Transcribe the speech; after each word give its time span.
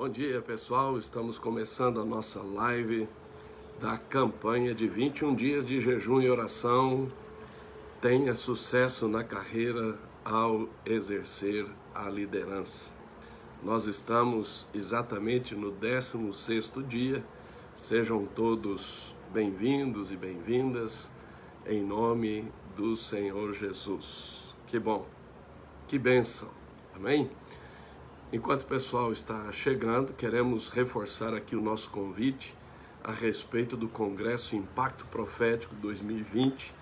Bom 0.00 0.08
dia, 0.08 0.40
pessoal. 0.40 0.96
Estamos 0.96 1.38
começando 1.38 2.00
a 2.00 2.04
nossa 2.06 2.42
live 2.42 3.06
da 3.78 3.98
campanha 3.98 4.74
de 4.74 4.88
21 4.88 5.34
dias 5.34 5.66
de 5.66 5.78
jejum 5.78 6.22
e 6.22 6.30
oração. 6.30 7.12
Tenha 8.00 8.34
sucesso 8.34 9.06
na 9.06 9.22
carreira 9.22 9.98
ao 10.24 10.70
exercer 10.86 11.66
a 11.94 12.08
liderança. 12.08 12.90
Nós 13.62 13.84
estamos 13.84 14.66
exatamente 14.72 15.54
no 15.54 15.70
16º 15.70 16.82
dia. 16.82 17.22
Sejam 17.74 18.24
todos 18.24 19.14
bem-vindos 19.34 20.10
e 20.10 20.16
bem-vindas 20.16 21.12
em 21.66 21.84
nome 21.84 22.50
do 22.74 22.96
Senhor 22.96 23.52
Jesus. 23.52 24.54
Que 24.66 24.78
bom. 24.78 25.06
Que 25.86 25.98
bênção. 25.98 26.48
Amém. 26.96 27.28
Enquanto 28.32 28.62
o 28.62 28.66
pessoal 28.66 29.10
está 29.10 29.50
chegando, 29.50 30.12
queremos 30.12 30.68
reforçar 30.68 31.34
aqui 31.34 31.56
o 31.56 31.60
nosso 31.60 31.90
convite 31.90 32.56
a 33.02 33.10
respeito 33.10 33.76
do 33.76 33.88
Congresso 33.88 34.54
Impacto 34.54 35.04
Profético 35.06 35.74
2020, 35.74 36.72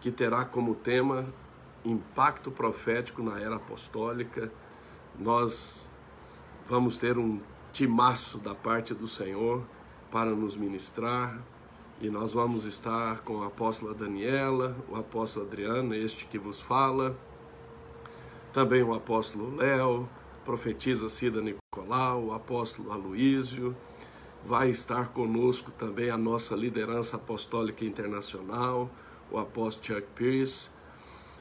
que 0.00 0.12
terá 0.12 0.44
como 0.44 0.76
tema 0.76 1.26
Impacto 1.84 2.52
Profético 2.52 3.20
na 3.20 3.40
Era 3.40 3.56
Apostólica. 3.56 4.52
Nós 5.18 5.92
vamos 6.68 6.98
ter 6.98 7.18
um 7.18 7.40
timaço 7.72 8.38
da 8.38 8.54
parte 8.54 8.94
do 8.94 9.08
Senhor 9.08 9.64
para 10.08 10.30
nos 10.30 10.54
ministrar 10.54 11.36
e 12.00 12.08
nós 12.10 12.32
vamos 12.32 12.64
estar 12.64 13.22
com 13.22 13.42
a 13.42 13.48
apóstola 13.48 13.92
Daniela, 13.92 14.76
o 14.88 14.94
apóstolo 14.94 15.46
Adriano, 15.46 15.96
este 15.96 16.26
que 16.26 16.38
vos 16.38 16.60
fala, 16.60 17.18
também 18.52 18.84
o 18.84 18.94
apóstolo 18.94 19.56
Léo 19.56 20.08
profetiza 20.44 21.08
Cida 21.08 21.40
Nicolau, 21.40 22.26
o 22.26 22.32
apóstolo 22.32 22.92
Aloísio, 22.92 23.76
vai 24.44 24.70
estar 24.70 25.08
conosco 25.08 25.70
também 25.70 26.10
a 26.10 26.18
nossa 26.18 26.54
liderança 26.56 27.16
apostólica 27.16 27.84
internacional, 27.84 28.90
o 29.30 29.38
apóstolo 29.38 30.00
Chuck 30.00 30.08
Pierce, 30.14 30.70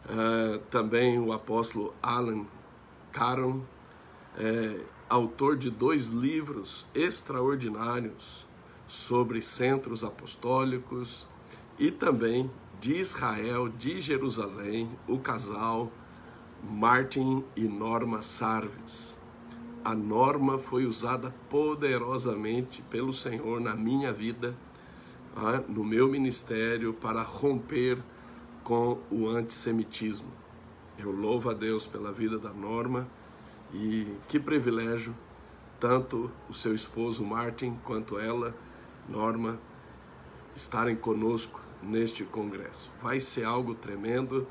uh, 0.06 0.60
também 0.70 1.20
o 1.20 1.34
apóstolo 1.34 1.94
Alan 2.02 2.46
Caron, 3.12 3.62
é, 4.38 4.80
autor 5.10 5.58
de 5.58 5.70
dois 5.70 6.08
livros 6.08 6.86
extraordinários 6.96 8.48
sobre 8.88 9.42
centros 9.42 10.04
apostólicos 10.04 11.28
e 11.78 11.92
também 11.92 12.50
de 12.80 12.94
Israel, 12.94 13.68
de 13.68 14.00
Jerusalém, 14.00 14.90
o 15.08 15.20
casal 15.20 15.92
Martin 16.64 17.44
e 17.56 17.62
Norma 17.62 18.22
Sarves. 18.22 19.18
A 19.84 19.96
norma 19.96 20.58
foi 20.58 20.86
usada 20.86 21.34
poderosamente 21.50 22.84
pelo 22.84 23.12
Senhor 23.12 23.60
na 23.60 23.76
minha 23.76 24.14
vida, 24.14 24.56
ah, 25.36 25.64
no 25.68 25.84
meu 25.84 26.08
ministério, 26.08 26.94
para 26.94 27.24
romper 27.24 27.98
com 28.64 29.00
o 29.10 29.28
antissemitismo. 29.28 30.32
Eu 31.00 31.12
louvo 31.12 31.50
a 31.50 31.54
Deus 31.54 31.88
pela 31.88 32.12
vida 32.12 32.38
da 32.38 32.54
Norma 32.54 33.08
e 33.74 34.06
que 34.28 34.40
privilégio, 34.40 35.16
tanto 35.80 36.30
o 36.48 36.54
seu 36.54 36.76
esposo 36.76 37.24
Martin 37.24 37.76
quanto 37.84 38.20
ela, 38.20 38.56
Norma, 39.10 39.60
estarem 40.56 40.96
conosco 40.96 41.60
neste 41.82 42.24
congresso. 42.24 42.92
Vai 43.02 43.20
ser 43.20 43.46
algo 43.46 43.74
tremendo 43.74 44.46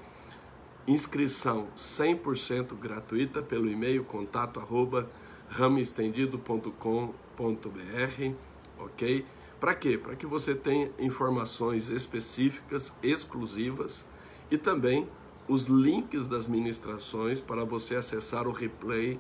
Inscrição 0.87 1.69
100% 1.77 2.75
gratuita 2.79 3.43
pelo 3.43 3.71
e-mail 3.71 4.05
contato 4.05 4.59
arroba 4.59 5.09
rameestendido.com.br, 5.49 8.35
ok? 8.79 9.27
Para 9.61 9.75
quê? 9.75 9.99
Para 9.99 10.17
que 10.17 10.27
você 10.27 10.55
tenha 10.55 10.91
informações 10.99 11.91
específicas, 11.91 12.93
exclusivas 13.03 14.07
e 14.51 14.57
também 14.57 15.07
os 15.47 15.67
links 15.67 16.27
das 16.27 16.47
ministrações 16.47 17.41
para 17.41 17.65
você 17.65 17.97
acessar 17.97 18.47
o 18.47 18.53
replay 18.53 19.19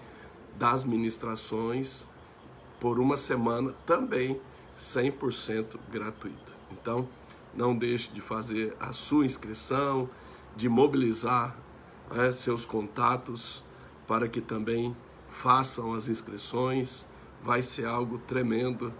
das 0.57 0.85
ministrações 0.85 2.07
por 2.81 2.99
uma 2.99 3.17
semana 3.17 3.75
também 3.85 4.41
100% 4.79 5.79
gratuito. 5.93 6.53
Então, 6.73 7.07
não 7.55 7.77
deixe 7.77 8.11
de 8.13 8.21
fazer 8.21 8.75
a 8.81 8.93
sua 8.93 9.27
inscrição, 9.27 10.09
de 10.57 10.69
mobilizar 10.69 11.57
né, 12.11 12.33
seus 12.33 12.65
contatos 12.65 13.63
para 14.07 14.29
que 14.29 14.41
também 14.41 14.97
façam 15.29 15.95
as 15.95 16.09
inscrições. 16.09 17.07
Vai 17.43 17.63
ser 17.63 17.87
algo 17.87 18.19
tremendo 18.19 18.93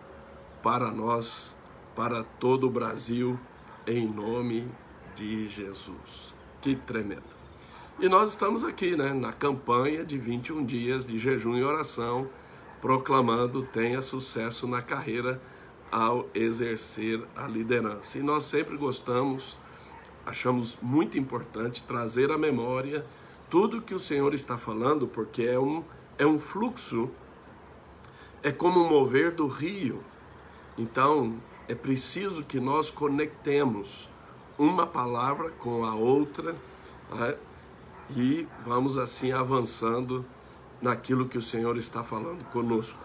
para 0.63 0.91
nós, 0.91 1.55
para 1.95 2.23
todo 2.23 2.67
o 2.67 2.71
Brasil, 2.71 3.39
em 3.87 4.07
nome 4.07 4.69
de 5.15 5.49
Jesus. 5.49 6.35
Que 6.61 6.75
tremendo. 6.75 7.41
E 7.99 8.09
nós 8.09 8.31
estamos 8.31 8.65
aqui, 8.65 8.97
né, 8.97 9.13
na 9.13 9.33
campanha 9.33 10.05
de 10.05 10.17
21 10.17 10.65
dias 10.65 11.05
de 11.05 11.19
jejum 11.19 11.57
e 11.57 11.63
oração, 11.63 12.29
proclamando 12.81 13.63
tenha 13.63 14.01
sucesso 14.01 14.67
na 14.67 14.81
carreira 14.81 15.41
ao 15.93 16.29
exercer 16.33 17.23
a 17.37 17.47
liderança. 17.47 18.19
E 18.19 18.23
nós 18.23 18.45
sempre 18.45 18.77
gostamos 18.77 19.59
achamos 20.25 20.79
muito 20.81 21.19
importante 21.19 21.83
trazer 21.83 22.31
à 22.31 22.39
memória 22.39 23.05
tudo 23.49 23.83
que 23.83 23.95
o 23.95 23.99
Senhor 23.99 24.33
está 24.33 24.57
falando, 24.57 25.07
porque 25.07 25.43
é 25.43 25.59
um, 25.59 25.83
é 26.19 26.25
um 26.25 26.39
fluxo, 26.39 27.11
é 28.43 28.53
como 28.53 28.89
mover 28.89 29.33
do 29.33 29.49
rio. 29.49 30.01
Então, 30.79 31.35
é 31.69 31.75
preciso 31.75 32.45
que 32.45 32.61
nós 32.61 32.91
conectemos 32.91 34.09
uma 34.57 34.87
palavra 34.87 35.51
com 35.51 35.85
a 35.85 35.95
outra 35.95 36.55
né? 37.13 37.37
e 38.17 38.47
vamos 38.65 38.99
assim 38.99 39.33
avançando 39.33 40.25
naquilo 40.81 41.29
que 41.29 41.39
o 41.39 41.43
Senhor 41.43 41.77
está 41.77 42.03
falando 42.03 42.45
conosco, 42.51 42.99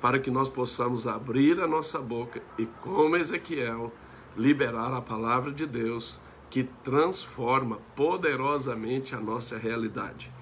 para 0.00 0.18
que 0.18 0.30
nós 0.30 0.48
possamos 0.48 1.06
abrir 1.06 1.60
a 1.60 1.66
nossa 1.66 1.98
boca 1.98 2.42
e, 2.58 2.66
como 2.82 3.16
Ezequiel, 3.16 3.92
liberar 4.36 4.92
a 4.92 5.00
palavra 5.00 5.50
de 5.50 5.66
Deus 5.66 6.20
que 6.50 6.64
transforma 6.84 7.78
poderosamente 7.94 9.14
a 9.14 9.20
nossa 9.20 9.58
realidade. 9.58 10.32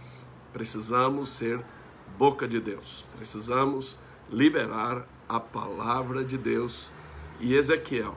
Precisamos 0.53 1.31
ser 1.31 1.65
boca 2.19 2.47
de 2.47 2.61
Deus, 2.61 3.05
precisamos 3.17 3.97
liberar 4.31 5.07
a 5.29 5.41
palavra 5.41 6.25
de 6.25 6.39
Deus. 6.39 6.91
E 7.41 7.55
Ezequiel, 7.55 8.15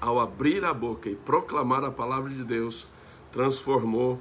ao 0.00 0.20
abrir 0.20 0.64
a 0.64 0.72
boca 0.72 1.08
e 1.08 1.16
proclamar 1.16 1.84
a 1.84 1.90
palavra 1.90 2.30
de 2.30 2.44
Deus, 2.44 2.88
transformou 3.32 4.20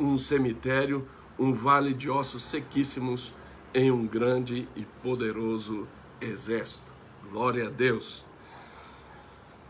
um 0.00 0.16
cemitério, 0.16 1.06
um 1.38 1.52
vale 1.52 1.92
de 1.92 2.08
ossos 2.08 2.42
sequíssimos, 2.42 3.32
em 3.74 3.90
um 3.90 4.06
grande 4.06 4.66
e 4.74 4.86
poderoso 5.02 5.86
exército. 6.20 6.90
Glória 7.30 7.66
a 7.66 7.70
Deus. 7.70 8.25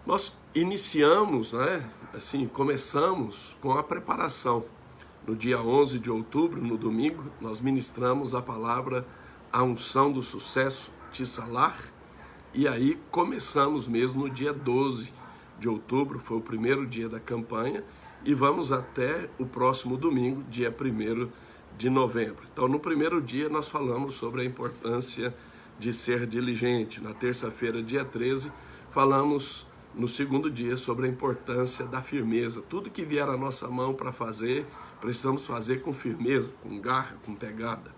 Nós 0.06 0.38
iniciamos, 0.54 1.52
né, 1.52 1.84
assim, 2.14 2.46
começamos 2.46 3.56
com 3.60 3.72
a 3.72 3.82
preparação. 3.82 4.64
No 5.26 5.34
dia 5.34 5.60
11 5.60 5.98
de 5.98 6.08
outubro, 6.08 6.62
no 6.62 6.78
domingo, 6.78 7.24
nós 7.40 7.60
ministramos 7.60 8.32
a 8.32 8.40
palavra 8.40 9.04
a 9.52 9.64
unção 9.64 10.12
do 10.12 10.22
sucesso, 10.22 10.92
Tissalar, 11.10 11.76
e 12.54 12.68
aí 12.68 12.96
começamos 13.10 13.88
mesmo 13.88 14.28
no 14.28 14.30
dia 14.30 14.52
12 14.52 15.12
de 15.58 15.68
outubro, 15.68 16.20
foi 16.20 16.36
o 16.36 16.40
primeiro 16.40 16.86
dia 16.86 17.08
da 17.08 17.18
campanha, 17.18 17.82
e 18.24 18.32
vamos 18.32 18.70
até 18.70 19.28
o 19.40 19.44
próximo 19.44 19.96
domingo, 19.96 20.44
dia 20.44 20.70
1 20.70 21.28
de 21.76 21.90
novembro. 21.90 22.44
Então, 22.52 22.68
no 22.68 22.78
primeiro 22.78 23.20
dia, 23.20 23.48
nós 23.48 23.68
falamos 23.68 24.14
sobre 24.14 24.42
a 24.42 24.44
importância 24.44 25.34
de 25.80 25.92
ser 25.92 26.28
diligente. 26.28 27.02
Na 27.02 27.12
terça-feira, 27.12 27.82
dia 27.82 28.04
13, 28.04 28.52
falamos 28.92 29.65
no 29.96 30.06
segundo 30.06 30.50
dia 30.50 30.76
sobre 30.76 31.06
a 31.06 31.08
importância 31.08 31.86
da 31.86 32.02
firmeza. 32.02 32.60
Tudo 32.60 32.90
que 32.90 33.02
vier 33.02 33.26
à 33.26 33.36
nossa 33.36 33.66
mão 33.68 33.94
para 33.94 34.12
fazer, 34.12 34.66
precisamos 35.00 35.46
fazer 35.46 35.80
com 35.80 35.92
firmeza, 35.92 36.52
com 36.62 36.78
garra, 36.78 37.16
com 37.24 37.34
pegada. 37.34 37.90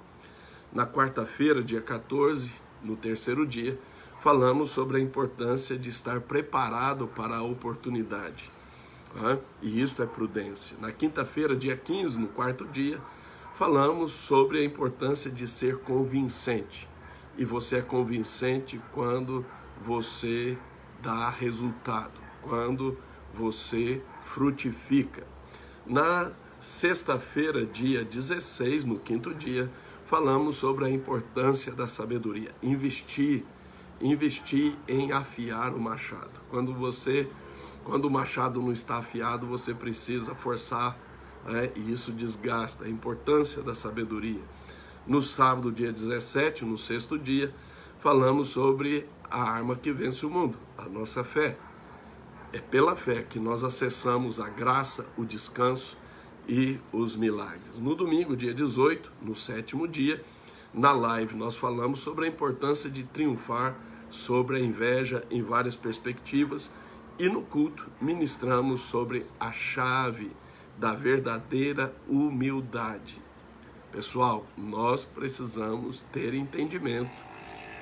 Na 0.73 0.87
quarta-feira, 0.87 1.61
dia 1.61 1.81
14, 1.81 2.53
no 2.85 2.97
terceiro 2.97 3.45
dia, 3.45 3.77
falamos 4.21 4.71
sobre 4.71 4.99
a 4.99 5.01
importância 5.01 5.77
de 5.77 5.91
estar 5.91 6.21
preparado 6.21 7.09
para 7.09 7.39
a 7.39 7.43
oportunidade. 7.43 8.49
E 9.61 9.81
isto 9.81 10.01
é 10.01 10.07
prudência. 10.07 10.77
Na 10.81 10.93
quinta-feira, 10.93 11.57
dia 11.57 11.77
15, 11.77 12.17
no 12.17 12.29
quarto 12.29 12.65
dia, 12.67 13.01
falamos 13.57 14.13
sobre 14.13 14.61
a 14.61 14.65
importância 14.65 15.31
de 15.33 15.49
ser 15.49 15.79
convincente. 15.79 16.89
E 17.37 17.45
você 17.45 17.79
é 17.79 17.83
convincente 17.83 18.81
quando 18.93 19.45
você 19.83 20.57
dá 21.03 21.31
resultado, 21.31 22.21
quando 22.43 22.99
você 23.33 24.03
frutifica. 24.25 25.27
Na 25.87 26.31
sexta-feira, 26.61 27.65
dia 27.65 28.05
16, 28.05 28.85
no 28.85 28.99
quinto 28.99 29.35
dia, 29.35 29.71
falamos 30.07 30.57
sobre 30.57 30.85
a 30.85 30.91
importância 30.91 31.73
da 31.73 31.87
sabedoria, 31.87 32.55
investir, 32.63 33.45
investir 34.01 34.75
em 34.87 35.13
afiar 35.13 35.75
o 35.75 35.81
machado. 35.81 36.41
Quando 36.51 36.75
você, 36.75 37.29
quando 37.85 38.07
o 38.07 38.11
machado 38.11 38.61
não 38.61 38.73
está 38.73 38.97
afiado, 38.97 39.47
você 39.47 39.75
precisa 39.75 40.35
forçar, 40.35 40.99
né, 41.45 41.71
e 41.77 41.93
isso 41.93 42.13
desgasta. 42.13 42.85
A 42.85 42.89
importância 42.89 43.63
da 43.63 43.75
sabedoria. 43.75 44.41
No 45.07 45.23
sábado, 45.23 45.73
dia 45.73 45.93
17, 45.93 46.65
no 46.65 46.77
sexto 46.77 47.19
dia, 47.19 47.55
falamos 47.99 48.49
sobre 48.49 49.09
a 49.31 49.43
arma 49.43 49.77
que 49.77 49.93
vence 49.93 50.25
o 50.25 50.31
mundo, 50.31 50.59
a 50.77 50.89
nossa 50.89 51.23
fé. 51.23 51.57
É 52.53 52.59
pela 52.59 52.97
fé 52.97 53.23
que 53.23 53.39
nós 53.39 53.63
acessamos 53.63 54.41
a 54.41 54.49
graça, 54.49 55.07
o 55.17 55.25
descanso 55.25 55.97
e 56.49 56.79
os 56.93 57.15
milagres. 57.15 57.79
No 57.79 57.95
domingo, 57.95 58.37
dia 58.37 58.55
18, 58.55 59.13
no 59.21 59.35
sétimo 59.35 59.87
dia, 59.87 60.25
na 60.73 60.93
live, 60.93 61.37
nós 61.37 61.57
falamos 61.57 62.01
sobre 62.01 62.25
a 62.25 62.29
importância 62.29 62.89
de 62.89 63.03
triunfar 63.03 63.77
sobre 64.11 64.57
a 64.57 64.61
inveja 64.61 65.25
em 65.31 65.43
várias 65.43 65.77
perspectivas 65.77 66.71
e 67.19 67.29
no 67.29 67.43
culto 67.43 67.87
ministramos 68.01 68.83
sobre 68.83 69.27
a 69.39 69.53
chave 69.53 70.31
da 70.79 70.95
verdadeira 70.95 71.95
humildade. 72.07 73.21
Pessoal, 73.91 74.47
nós 74.57 75.05
precisamos 75.05 76.03
ter 76.13 76.35
entendimento 76.35 77.11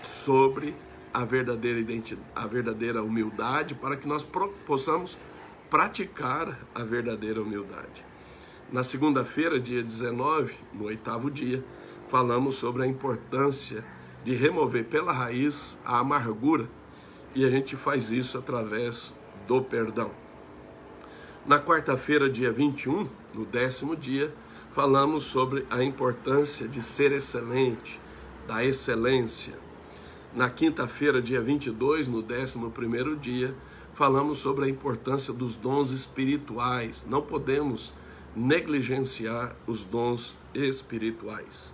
sobre 0.03 0.75
a 1.17 1.25
verdadeira 1.25 1.81
identidade, 1.81 2.29
a 2.35 2.47
verdadeira 2.47 3.03
humildade 3.03 3.75
para 3.75 3.97
que 3.97 4.07
nós 4.07 4.23
possamos 4.67 5.19
praticar 5.71 6.61
a 6.75 6.85
verdadeira 6.85 7.41
humildade. 7.41 8.05
Na 8.71 8.85
segunda-feira, 8.85 9.59
dia 9.59 9.83
19, 9.83 10.53
no 10.75 10.85
oitavo 10.85 11.31
dia, 11.31 11.65
falamos 12.07 12.57
sobre 12.57 12.83
a 12.83 12.87
importância 12.87 13.83
de 14.25 14.35
remover 14.35 14.85
pela 14.85 15.11
raiz 15.11 15.79
a 15.87 16.01
amargura 16.01 16.69
e 17.35 17.47
a 17.47 17.49
gente 17.49 17.77
faz 17.77 18.11
isso 18.11 18.37
através 18.37 19.15
do 19.49 19.63
perdão. 19.63 20.11
Na 21.47 21.59
quarta-feira, 21.59 22.29
dia 22.29 22.53
21, 22.53 23.09
no 23.33 23.47
décimo 23.47 23.97
dia, 23.97 24.35
falamos 24.73 25.25
sobre 25.25 25.65
a 25.71 25.83
importância 25.83 26.69
de 26.69 26.83
ser 26.83 27.11
excelente, 27.11 27.99
da 28.47 28.63
excelência. 28.63 29.65
Na 30.37 30.51
quinta-feira, 30.51 31.23
dia 31.23 31.41
22, 31.41 32.09
no 32.09 32.19
11 32.19 33.17
dia, 33.19 33.55
falamos 33.95 34.37
sobre 34.37 34.67
a 34.67 34.69
importância 34.69 35.33
dos 35.33 35.57
dons 35.57 35.93
espirituais. 35.93 37.07
Não 37.09 37.23
podemos 37.23 37.95
negligenciar 38.37 39.57
os 39.67 39.83
dons 39.83 40.37
espirituais. 40.53 41.73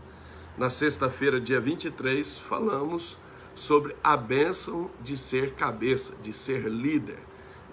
Na 0.56 0.70
sexta-feira, 0.70 1.40
dia 1.40 1.60
23, 1.60 2.38
falamos 2.38 3.18
sobre 3.52 3.96
a 4.00 4.16
bênção 4.16 4.88
de 5.02 5.16
ser 5.16 5.54
cabeça, 5.54 6.14
de 6.22 6.32
ser 6.32 6.68
líder, 6.68 7.18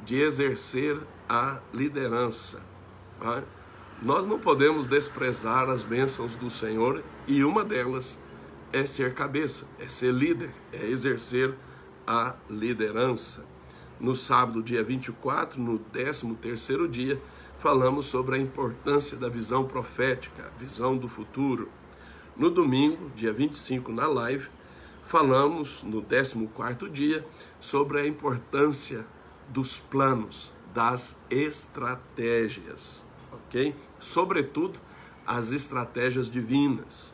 de 0.03 0.19
exercer 0.19 0.97
a 1.29 1.59
liderança. 1.71 2.63
Tá? 3.19 3.43
Nós 4.01 4.25
não 4.25 4.39
podemos 4.39 4.87
desprezar 4.87 5.69
as 5.69 5.83
bênçãos 5.83 6.35
do 6.35 6.49
Senhor 6.49 7.03
e 7.27 7.43
uma 7.43 7.63
delas 7.63 8.17
é 8.25 8.28
ser 8.85 9.13
cabeça, 9.13 9.67
é 9.79 9.87
ser 9.87 10.13
líder, 10.13 10.51
é 10.71 10.85
exercer 10.85 11.53
a 12.05 12.35
liderança. 12.49 13.45
No 13.99 14.15
sábado, 14.15 14.63
dia 14.63 14.83
24, 14.83 15.61
no 15.61 15.79
13 15.79 16.33
terceiro 16.35 16.87
dia, 16.87 17.21
falamos 17.57 18.05
sobre 18.05 18.35
a 18.35 18.39
importância 18.39 19.17
da 19.17 19.27
visão 19.27 19.65
profética, 19.65 20.51
visão 20.57 20.97
do 20.97 21.09
futuro. 21.09 21.69
No 22.37 22.49
domingo, 22.49 23.09
dia 23.15 23.33
25, 23.33 23.91
na 23.91 24.07
live, 24.07 24.49
falamos 25.03 25.83
no 25.83 26.01
14 26.01 26.89
dia 26.89 27.25
sobre 27.59 27.99
a 27.99 28.07
importância 28.07 29.05
dos 29.49 29.79
planos, 29.79 30.53
das 30.73 31.19
estratégias, 31.29 33.05
ok? 33.31 33.75
Sobretudo 33.99 34.79
as 35.25 35.51
estratégias 35.51 36.29
divinas. 36.29 37.13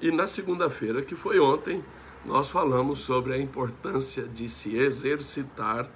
E 0.00 0.10
na 0.10 0.26
segunda-feira, 0.26 1.02
que 1.02 1.14
foi 1.14 1.38
ontem, 1.38 1.84
nós 2.24 2.48
falamos 2.48 3.00
sobre 3.00 3.32
a 3.32 3.38
importância 3.38 4.24
de 4.24 4.48
se 4.48 4.76
exercitar 4.76 5.88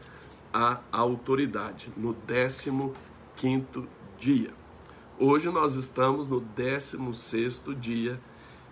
a 0.53 0.81
autoridade 0.93 1.93
no 1.97 2.15
15 3.37 3.89
dia. 4.19 4.53
Hoje 5.19 5.49
nós 5.49 5.75
estamos 5.75 6.27
no 6.27 6.41
16 6.41 7.63
dia 7.81 8.21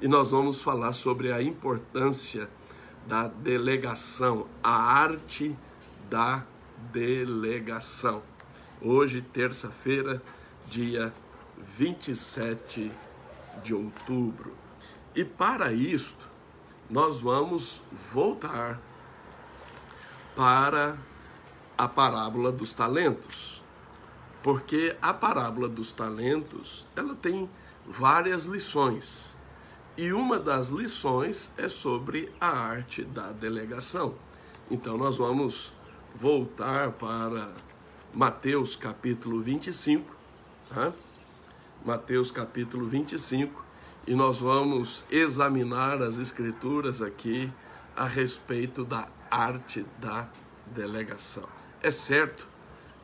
e 0.01 0.09
nós 0.09 0.31
vamos 0.31 0.63
falar 0.63 0.93
sobre 0.93 1.33
a 1.33 1.43
importância 1.43 2.49
da 3.07 3.29
delegação, 3.29 4.47
a 4.63 4.71
arte 4.71 5.57
da 6.11 6.45
delegação. 6.93 8.23
Hoje, 8.81 9.23
terça-feira, 9.23 10.23
dia 10.69 11.13
27 11.59 12.93
de 13.63 13.75
outubro. 13.75 14.66
E 15.17 15.25
para 15.25 15.73
isto, 15.73 16.29
nós 16.91 17.21
vamos 17.21 17.81
voltar 18.13 18.79
para 20.37 20.99
a 21.79 21.89
parábola 21.89 22.53
dos 22.53 22.75
talentos. 22.75 23.63
Porque 24.43 24.95
a 25.01 25.15
parábola 25.15 25.71
dos 25.71 25.91
talentos, 25.91 26.87
ela 26.95 27.15
tem 27.15 27.49
várias 27.87 28.45
lições. 28.45 29.35
E 29.97 30.13
uma 30.13 30.39
das 30.39 30.69
lições 30.69 31.51
é 31.57 31.67
sobre 31.67 32.31
a 32.39 32.49
arte 32.49 33.03
da 33.03 33.33
delegação. 33.33 34.17
Então 34.71 34.99
nós 34.99 35.17
vamos 35.17 35.73
voltar 36.15 36.93
para 36.93 37.55
Mateus 38.13 38.77
capítulo 38.77 39.41
25, 39.41 40.15
tá? 40.69 40.93
Mateus 41.83 42.31
capítulo 42.31 42.87
25, 42.87 43.66
e 44.07 44.15
nós 44.15 44.39
vamos 44.39 45.05
examinar 45.11 46.01
as 46.01 46.19
escrituras 46.19 47.03
aqui 47.03 47.53
a 47.97 48.07
respeito 48.07 48.85
da 48.85 49.09
arte 49.31 49.85
da 49.99 50.29
delegação. 50.67 51.49
É 51.83 51.91
certo 51.91 52.49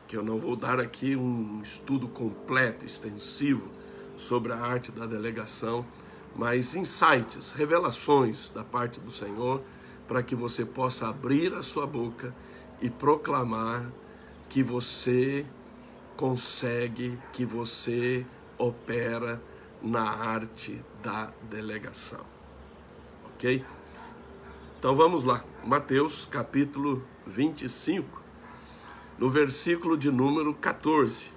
que 0.07 0.15
eu 0.15 0.23
não 0.23 0.39
vou 0.39 0.55
dar 0.55 0.79
aqui 0.79 1.15
um 1.15 1.61
estudo 1.61 2.07
completo, 2.07 2.85
extensivo 2.85 3.69
sobre 4.15 4.53
a 4.53 4.57
arte 4.57 4.91
da 4.91 5.05
delegação, 5.05 5.85
mas 6.35 6.73
insights, 6.73 7.51
revelações 7.51 8.49
da 8.49 8.63
parte 8.63 8.99
do 8.99 9.11
Senhor 9.11 9.61
para 10.07 10.23
que 10.23 10.35
você 10.35 10.65
possa 10.65 11.09
abrir 11.09 11.53
a 11.53 11.63
sua 11.63 11.85
boca 11.85 12.33
e 12.81 12.89
proclamar 12.89 13.91
que 14.49 14.63
você 14.63 15.45
consegue, 16.15 17.19
que 17.31 17.45
você 17.45 18.25
opera 18.57 19.41
na 19.83 20.09
arte 20.09 20.81
da 21.03 21.29
delegação. 21.49 22.25
Ok? 23.25 23.63
Então 24.79 24.95
vamos 24.95 25.23
lá, 25.23 25.43
Mateus 25.63 26.25
capítulo 26.25 27.05
25, 27.27 28.21
no 29.17 29.29
versículo 29.29 29.97
de 29.97 30.09
número 30.09 30.53
14. 30.53 31.31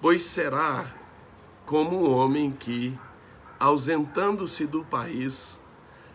Pois 0.00 0.22
será 0.22 0.84
como 1.66 2.04
um 2.04 2.10
homem 2.10 2.50
que, 2.50 2.98
ausentando-se 3.58 4.66
do 4.66 4.84
país, 4.84 5.60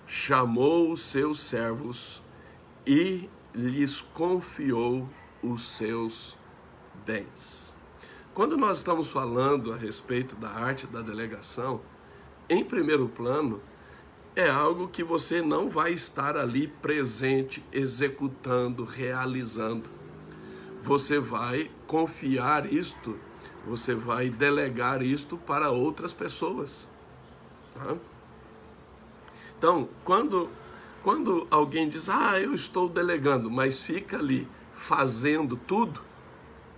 chamou 0.08 0.92
os 0.92 1.02
seus 1.02 1.40
servos 1.40 2.22
e 2.86 3.30
lhes 3.54 4.02
confiou 4.02 5.10
os 5.42 5.64
seus 5.64 6.38
bens. 7.06 7.75
Quando 8.36 8.58
nós 8.58 8.80
estamos 8.80 9.10
falando 9.10 9.72
a 9.72 9.78
respeito 9.78 10.36
da 10.36 10.50
arte 10.50 10.86
da 10.86 11.02
delegação, 11.02 11.80
em 12.50 12.66
primeiro 12.66 13.08
plano, 13.08 13.62
é 14.36 14.50
algo 14.50 14.90
que 14.90 15.06
você 15.06 15.42
não 15.42 15.70
vai 15.70 15.94
estar 15.94 16.36
ali 16.36 16.68
presente, 16.68 17.64
executando, 17.72 18.84
realizando. 18.84 19.90
Você 20.84 21.18
vai 21.18 21.72
confiar 21.88 22.72
isto, 22.72 23.18
você 23.66 23.96
vai 23.96 24.30
delegar 24.30 25.02
isto 25.02 25.38
para 25.38 25.72
outras 25.72 26.12
pessoas. 26.12 26.90
Tá? 27.74 27.96
Então, 29.58 29.88
quando, 30.04 30.50
quando 31.02 31.48
alguém 31.50 31.88
diz, 31.88 32.10
ah, 32.10 32.38
eu 32.38 32.54
estou 32.54 32.90
delegando, 32.90 33.50
mas 33.50 33.80
fica 33.80 34.18
ali 34.18 34.46
fazendo 34.76 35.56
tudo, 35.56 36.02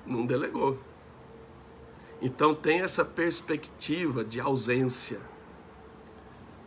não 0.05 0.23
delegou. 0.23 0.85
Então 2.21 2.53
tem 2.55 2.81
essa 2.81 3.05
perspectiva 3.05 4.23
de 4.23 4.39
ausência. 4.39 5.19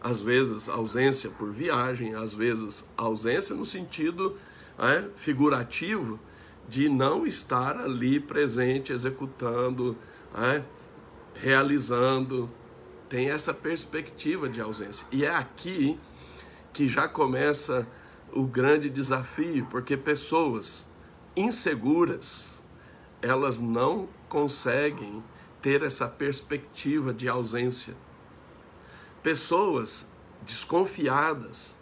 Às 0.00 0.21
vezes 0.21 0.69
ausência 0.69 1.30
por 1.30 1.50
viagem, 1.50 2.14
às 2.14 2.33
vezes 2.33 2.85
ausência 2.97 3.54
no 3.54 3.66
sentido 3.66 4.37
é, 4.78 5.04
figurativo 5.16 6.19
de 6.69 6.88
não 6.88 7.26
estar 7.26 7.76
ali 7.76 8.21
presente, 8.21 8.92
executando, 8.92 9.97
é, 10.35 10.62
realizando. 11.35 12.49
tem 13.09 13.30
essa 13.30 13.52
perspectiva 13.52 14.49
de 14.49 14.61
ausência. 14.61 15.04
E 15.11 15.25
é 15.25 15.35
aqui 15.35 15.99
que 16.73 16.88
já 16.88 17.09
começa 17.09 17.87
o 18.33 18.45
grande 18.45 18.88
desafio, 18.88 19.66
porque 19.69 19.97
pessoas 19.97 20.87
inseguras, 21.37 22.62
elas 23.21 23.59
não 23.59 24.09
conseguem 24.28 25.23
ter 25.61 25.83
essa 25.83 26.09
perspectiva 26.09 27.12
de 27.12 27.29
ausência. 27.29 27.95
Pessoas 29.23 30.09
desconfiadas, 30.43 31.76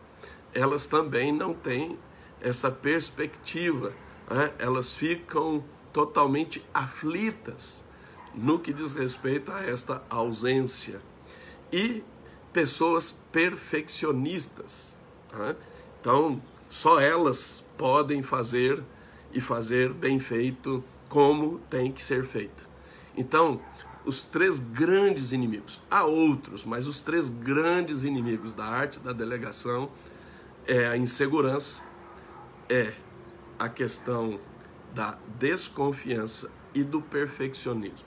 elas 0.53 0.87
também 0.87 1.33
não 1.33 1.55
têm 1.55 1.99
essa 2.41 2.71
perspectiva, 2.71 3.93
né? 4.31 4.53
elas 4.59 4.95
ficam 4.95 5.65
totalmente 5.93 6.65
aflitas 6.73 7.85
no 8.35 8.59
que 8.59 8.73
diz 8.73 8.93
respeito 8.93 9.51
a 9.53 9.63
esta 9.63 10.03
ausência. 10.09 11.01
E 11.73 12.05
pessoas 12.53 13.13
perfeccionistas. 13.33 14.95
Né? 15.33 15.57
Então, 16.01 16.41
só 16.69 17.01
elas 17.01 17.65
podem 17.77 18.23
fazer 18.23 18.83
e 19.33 19.41
fazer 19.41 19.93
bem 19.93 20.19
feito 20.19 20.83
como 21.09 21.59
tem 21.71 21.91
que 21.91 22.03
ser 22.03 22.25
feito. 22.25 22.68
Então, 23.19 23.61
os 24.05 24.23
três 24.23 24.61
grandes 24.61 25.33
inimigos, 25.33 25.83
há 25.91 26.05
outros, 26.05 26.65
mas 26.65 26.87
os 26.87 27.01
três 27.01 27.29
grandes 27.29 28.05
inimigos 28.05 28.55
da 28.55 28.65
arte 28.65 29.01
da 29.01 29.13
delegação 29.13 29.91
é 30.65 30.87
a 30.87 30.97
insegurança, 30.97 31.83
é 32.69 32.93
a 33.59 33.69
questão 33.69 34.39
da 34.95 35.19
desconfiança 35.37 36.49
e 36.73 36.85
do 36.85 37.03
perfeccionismo. 37.03 38.07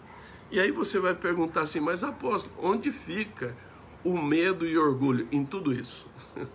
E 0.50 0.62
aí 0.62 0.72
você 0.72 0.98
vai 0.98 1.14
perguntar 1.14 1.64
assim, 1.64 1.82
mas 1.82 2.06
apóstolo, 2.06 2.56
onde 2.66 2.90
fica 2.90 3.54
o 4.06 4.18
medo 4.18 4.66
e 4.66 4.78
orgulho 4.78 5.28
em 5.30 5.44
tudo 5.44 5.74
isso? 5.74 6.08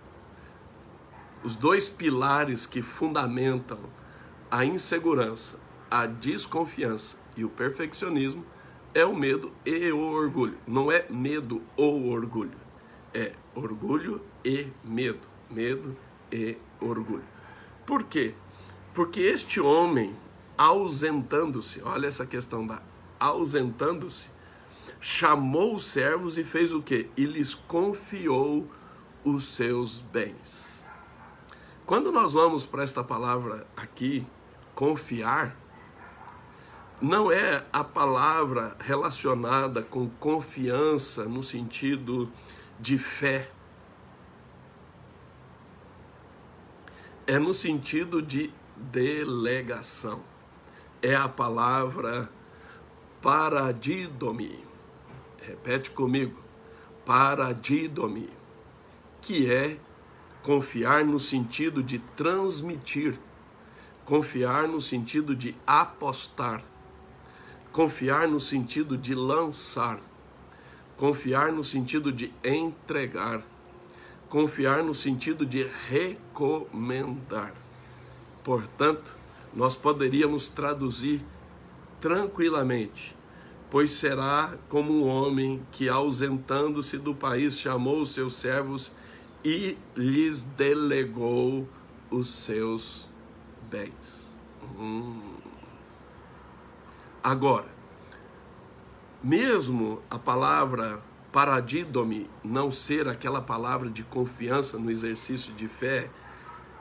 Os 1.43 1.55
dois 1.55 1.87
pilares 1.89 2.65
que 2.65 2.81
fundamentam 2.81 3.79
a 4.49 4.65
insegurança, 4.65 5.59
a 5.91 6.07
desconfiança 6.07 7.26
e 7.37 7.45
o 7.45 7.49
perfeccionismo 7.49 8.43
é 8.93 9.05
o 9.05 9.15
medo 9.15 9.51
e 9.65 9.91
o 9.91 9.99
orgulho. 9.99 10.57
Não 10.65 10.91
é 10.91 11.05
medo 11.09 11.61
ou 11.75 12.09
orgulho, 12.09 12.57
é 13.13 13.33
orgulho 13.53 14.21
e 14.43 14.67
medo. 14.83 15.27
Medo 15.49 15.95
e 16.31 16.57
orgulho. 16.81 17.23
Por 17.85 18.03
quê? 18.03 18.33
Porque 18.93 19.21
este 19.21 19.61
homem, 19.61 20.13
ausentando-se, 20.57 21.81
olha 21.83 22.07
essa 22.07 22.25
questão 22.25 22.65
da 22.65 22.81
ausentando-se, 23.19 24.29
chamou 24.99 25.75
os 25.75 25.85
servos 25.85 26.37
e 26.37 26.43
fez 26.43 26.73
o 26.73 26.81
quê? 26.81 27.09
E 27.15 27.25
lhes 27.25 27.53
confiou 27.53 28.67
os 29.23 29.45
seus 29.45 29.99
bens. 29.99 30.85
Quando 31.85 32.11
nós 32.11 32.33
vamos 32.33 32.65
para 32.65 32.83
esta 32.83 33.03
palavra 33.03 33.65
aqui, 33.75 34.25
confiar, 34.75 35.55
não 36.99 37.31
é 37.31 37.63
a 37.71 37.83
palavra 37.83 38.75
relacionada 38.79 39.83
com 39.83 40.09
confiança 40.09 41.25
no 41.25 41.43
sentido 41.43 42.31
de 42.79 42.97
fé. 42.97 43.51
É 47.27 47.37
no 47.37 47.53
sentido 47.53 48.19
de 48.19 48.51
delegação. 48.75 50.21
É 50.99 51.13
a 51.13 51.27
palavra 51.27 52.29
paradidome. 53.21 54.65
Repete 55.39 55.91
comigo. 55.91 56.41
Paradidome. 57.05 58.29
Que 59.21 59.51
é 59.51 59.77
confiar 60.41 61.05
no 61.05 61.19
sentido 61.19 61.83
de 61.83 61.99
transmitir. 61.99 63.19
Confiar 64.03 64.67
no 64.67 64.81
sentido 64.81 65.35
de 65.35 65.55
apostar. 65.67 66.63
Confiar 67.77 68.27
no 68.27 68.39
sentido 68.39 68.97
de 68.97 69.13
lançar. 69.13 69.99
Confiar 70.95 71.51
no 71.51 71.63
sentido 71.63 72.11
de 72.11 72.33
entregar. 72.43 73.45
Confiar 74.27 74.83
no 74.83 74.95
sentido 74.95 75.45
de 75.45 75.63
recomendar. 75.87 77.53
Portanto, 78.43 79.15
nós 79.53 79.75
poderíamos 79.75 80.47
traduzir 80.47 81.23
tranquilamente, 82.01 83.15
pois 83.69 83.91
será 83.91 84.57
como 84.69 84.91
um 84.91 85.07
homem 85.07 85.61
que, 85.71 85.87
ausentando-se 85.87 86.97
do 86.97 87.13
país, 87.13 87.59
chamou 87.59 88.01
os 88.01 88.09
seus 88.11 88.37
servos 88.37 88.91
e 89.45 89.77
lhes 89.95 90.41
delegou 90.41 91.69
os 92.09 92.27
seus 92.27 93.07
bens. 93.69 94.35
Hum. 94.79 95.26
Agora, 97.27 97.67
mesmo 99.21 100.01
a 100.09 100.17
palavra 100.17 101.03
paradidome 101.29 102.29
não 102.41 102.71
ser 102.71 103.09
aquela 103.09 103.41
palavra 103.41 103.89
de 103.89 104.01
confiança 104.01 104.79
no 104.79 104.89
exercício 104.89 105.51
de 105.51 105.67
fé, 105.67 106.09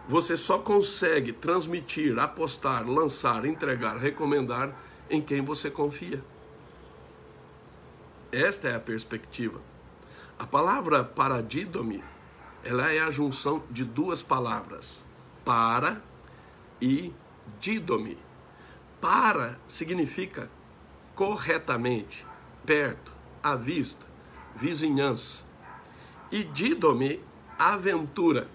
você 0.09 0.37
só 0.37 0.61
consegue 0.61 1.33
transmitir, 1.33 2.17
apostar, 2.17 2.89
lançar, 2.89 3.45
entregar, 3.45 3.97
recomendar 3.97 4.73
em 5.11 5.21
quem 5.21 5.43
você 5.43 5.69
confia. 5.69 6.23
Esta 8.31 8.69
é 8.69 8.77
a 8.77 8.81
perspectiva. 8.81 9.61
A 10.39 10.47
palavra 10.47 11.03
paradidome, 11.03 12.05
ela 12.63 12.93
é 12.93 13.01
a 13.01 13.11
junção 13.11 13.65
de 13.69 13.85
duas 13.85 14.23
palavras, 14.23 15.05
para 15.45 16.01
e 16.81 17.13
didome. 17.59 18.26
Para 19.01 19.59
significa 19.67 20.51
corretamente, 21.15 22.27
perto, 22.65 23.13
à 23.43 23.55
vista, 23.55 24.07
vizinhança. 24.55 25.45
E 26.31 26.43
didome, 26.43 27.23
aventura, 27.59 28.49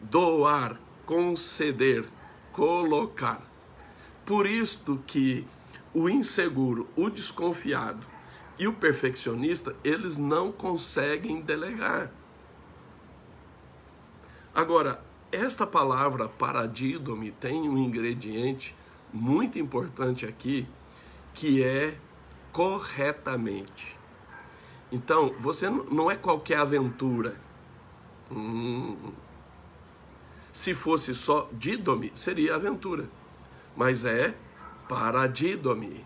doar, 0.00 0.78
conceder, 1.04 2.08
colocar. 2.52 3.42
Por 4.24 4.46
isto 4.46 5.02
que 5.06 5.46
o 5.92 6.08
inseguro, 6.08 6.88
o 6.96 7.08
desconfiado 7.08 8.06
e 8.58 8.66
o 8.66 8.72
perfeccionista, 8.72 9.74
eles 9.82 10.16
não 10.16 10.52
conseguem 10.52 11.40
delegar. 11.40 12.10
Agora, 14.54 15.04
esta 15.30 15.66
palavra 15.66 16.28
paradidome 16.28 17.30
tem 17.30 17.68
um 17.68 17.76
ingrediente 17.76 18.74
muito 19.16 19.58
importante 19.58 20.26
aqui, 20.26 20.66
que 21.34 21.62
é 21.62 21.96
corretamente. 22.52 23.96
Então, 24.92 25.34
você 25.40 25.68
não 25.68 26.10
é 26.10 26.16
qualquer 26.16 26.58
aventura. 26.58 27.36
Hum. 28.30 28.96
Se 30.52 30.74
fosse 30.74 31.14
só 31.14 31.48
didome, 31.52 32.12
seria 32.14 32.54
aventura 32.54 33.08
mas 33.76 34.04
é 34.06 34.34
paradidome. 34.88 36.04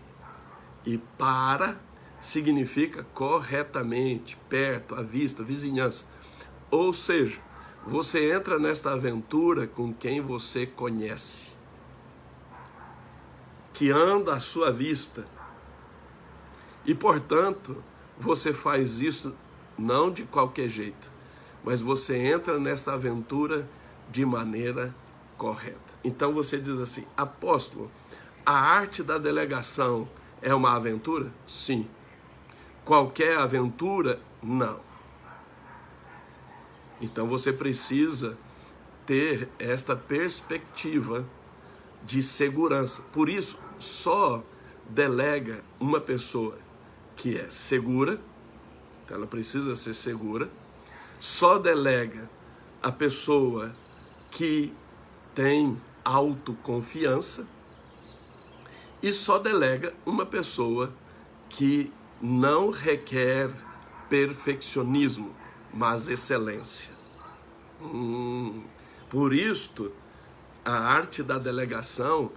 E 0.85 0.97
para 1.17 1.79
significa 2.19 3.03
corretamente, 3.13 4.37
perto, 4.49 4.93
à 4.93 5.01
vista, 5.01 5.43
vizinhança. 5.43 6.05
Ou 6.69 6.93
seja, 6.93 7.39
você 7.87 8.33
entra 8.33 8.59
nesta 8.59 8.91
aventura 8.91 9.65
com 9.65 9.93
quem 9.93 10.21
você 10.21 10.65
conhece, 10.65 11.50
que 13.81 13.89
anda 13.89 14.35
à 14.35 14.39
sua 14.39 14.71
vista. 14.71 15.25
E, 16.85 16.93
portanto, 16.93 17.83
você 18.15 18.53
faz 18.53 18.99
isso 18.99 19.33
não 19.75 20.11
de 20.11 20.21
qualquer 20.21 20.69
jeito, 20.69 21.09
mas 21.63 21.81
você 21.81 22.15
entra 22.15 22.59
nesta 22.59 22.93
aventura 22.93 23.67
de 24.11 24.23
maneira 24.23 24.93
correta. 25.35 25.79
Então 26.03 26.31
você 26.31 26.59
diz 26.59 26.77
assim: 26.77 27.07
apóstolo, 27.17 27.89
a 28.45 28.53
arte 28.53 29.01
da 29.01 29.17
delegação 29.17 30.07
é 30.43 30.53
uma 30.53 30.75
aventura? 30.75 31.31
Sim. 31.47 31.87
Qualquer 32.85 33.39
aventura? 33.39 34.21
Não. 34.43 34.79
Então 37.01 37.27
você 37.27 37.51
precisa 37.51 38.37
ter 39.07 39.49
esta 39.57 39.95
perspectiva 39.95 41.25
de 42.03 42.21
segurança. 42.21 43.01
Por 43.11 43.27
isso, 43.27 43.57
só 43.81 44.43
delega 44.89 45.63
uma 45.79 45.99
pessoa 45.99 46.57
que 47.15 47.37
é 47.37 47.49
segura, 47.49 48.19
então 49.03 49.17
ela 49.17 49.27
precisa 49.27 49.75
ser 49.75 49.93
segura, 49.93 50.49
só 51.19 51.57
delega 51.57 52.29
a 52.81 52.91
pessoa 52.91 53.75
que 54.29 54.73
tem 55.35 55.79
autoconfiança 56.03 57.47
e 59.01 59.11
só 59.11 59.37
delega 59.39 59.93
uma 60.05 60.25
pessoa 60.25 60.93
que 61.49 61.91
não 62.21 62.69
requer 62.69 63.51
perfeccionismo, 64.09 65.35
mas 65.73 66.07
excelência. 66.07 66.91
Hum, 67.81 68.63
por 69.09 69.33
isto, 69.33 69.91
a 70.63 70.73
arte 70.73 71.23
da 71.23 71.37
delegação 71.37 72.31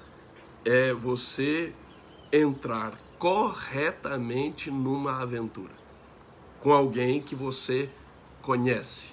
é 0.64 0.92
você 0.92 1.72
entrar 2.32 2.98
corretamente 3.18 4.70
numa 4.70 5.22
aventura 5.22 5.84
com 6.64 6.72
alguém 6.72 7.20
que 7.20 7.34
você 7.34 7.90
conhece, 8.40 9.12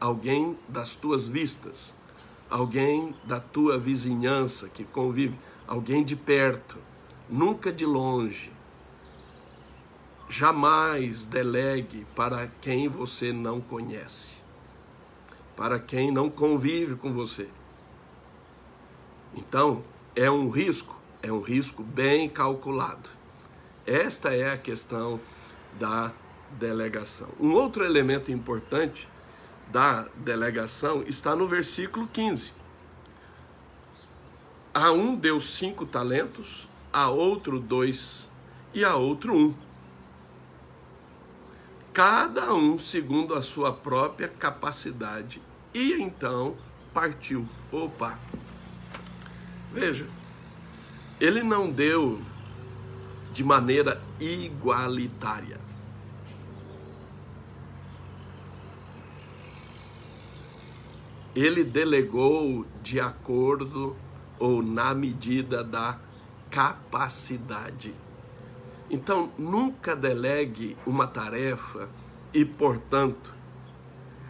alguém 0.00 0.56
das 0.68 0.94
tuas 0.94 1.26
vistas, 1.26 1.92
alguém 2.48 3.12
da 3.24 3.40
tua 3.40 3.76
vizinhança 3.76 4.68
que 4.68 4.84
convive, 4.84 5.36
alguém 5.66 6.04
de 6.04 6.14
perto, 6.14 6.78
nunca 7.28 7.72
de 7.72 7.84
longe. 7.84 8.52
Jamais 10.28 11.26
delegue 11.26 12.06
para 12.14 12.46
quem 12.46 12.88
você 12.88 13.32
não 13.32 13.60
conhece, 13.60 14.36
para 15.56 15.80
quem 15.80 16.12
não 16.12 16.30
convive 16.30 16.94
com 16.94 17.12
você. 17.12 17.48
Então, 19.34 19.82
é 20.16 20.30
um 20.30 20.48
risco, 20.48 20.96
é 21.22 21.32
um 21.32 21.40
risco 21.40 21.82
bem 21.82 22.28
calculado. 22.28 23.08
Esta 23.86 24.34
é 24.34 24.50
a 24.50 24.56
questão 24.56 25.20
da 25.78 26.12
delegação. 26.52 27.28
Um 27.40 27.52
outro 27.52 27.84
elemento 27.84 28.30
importante 28.30 29.08
da 29.70 30.06
delegação 30.16 31.02
está 31.06 31.34
no 31.34 31.46
versículo 31.46 32.06
15. 32.06 32.52
A 34.72 34.90
um 34.92 35.14
deu 35.14 35.40
cinco 35.40 35.84
talentos, 35.84 36.68
a 36.92 37.08
outro 37.08 37.60
dois 37.60 38.28
e 38.72 38.84
a 38.84 38.96
outro 38.96 39.36
um. 39.36 39.54
Cada 41.92 42.52
um 42.52 42.78
segundo 42.78 43.34
a 43.34 43.42
sua 43.42 43.72
própria 43.72 44.28
capacidade. 44.28 45.40
E 45.72 45.92
então 45.92 46.56
partiu. 46.92 47.48
Opa! 47.70 48.18
Veja, 49.74 50.06
ele 51.20 51.42
não 51.42 51.68
deu 51.68 52.22
de 53.32 53.42
maneira 53.42 54.00
igualitária. 54.20 55.58
Ele 61.34 61.64
delegou 61.64 62.64
de 62.84 63.00
acordo 63.00 63.96
ou 64.38 64.62
na 64.62 64.94
medida 64.94 65.64
da 65.64 65.98
capacidade. 66.52 67.92
Então, 68.88 69.32
nunca 69.36 69.96
delegue 69.96 70.76
uma 70.86 71.08
tarefa 71.08 71.88
e, 72.32 72.44
portanto, 72.44 73.34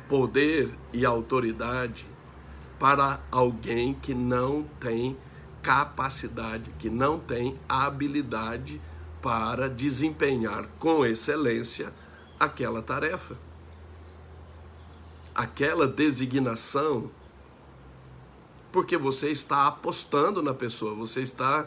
poder 0.08 0.70
e 0.90 1.04
autoridade 1.04 2.06
para 2.78 3.20
alguém 3.30 3.92
que 3.92 4.14
não 4.14 4.62
tem 4.80 5.14
capacidade, 5.64 6.70
que 6.78 6.90
não 6.90 7.18
tem 7.18 7.58
habilidade 7.66 8.78
para 9.22 9.66
desempenhar 9.66 10.68
com 10.78 11.06
excelência 11.06 11.90
aquela 12.38 12.82
tarefa. 12.82 13.38
Aquela 15.34 15.88
designação, 15.88 17.10
porque 18.70 18.98
você 18.98 19.30
está 19.30 19.66
apostando 19.66 20.42
na 20.42 20.52
pessoa, 20.52 20.94
você 20.94 21.22
está 21.22 21.66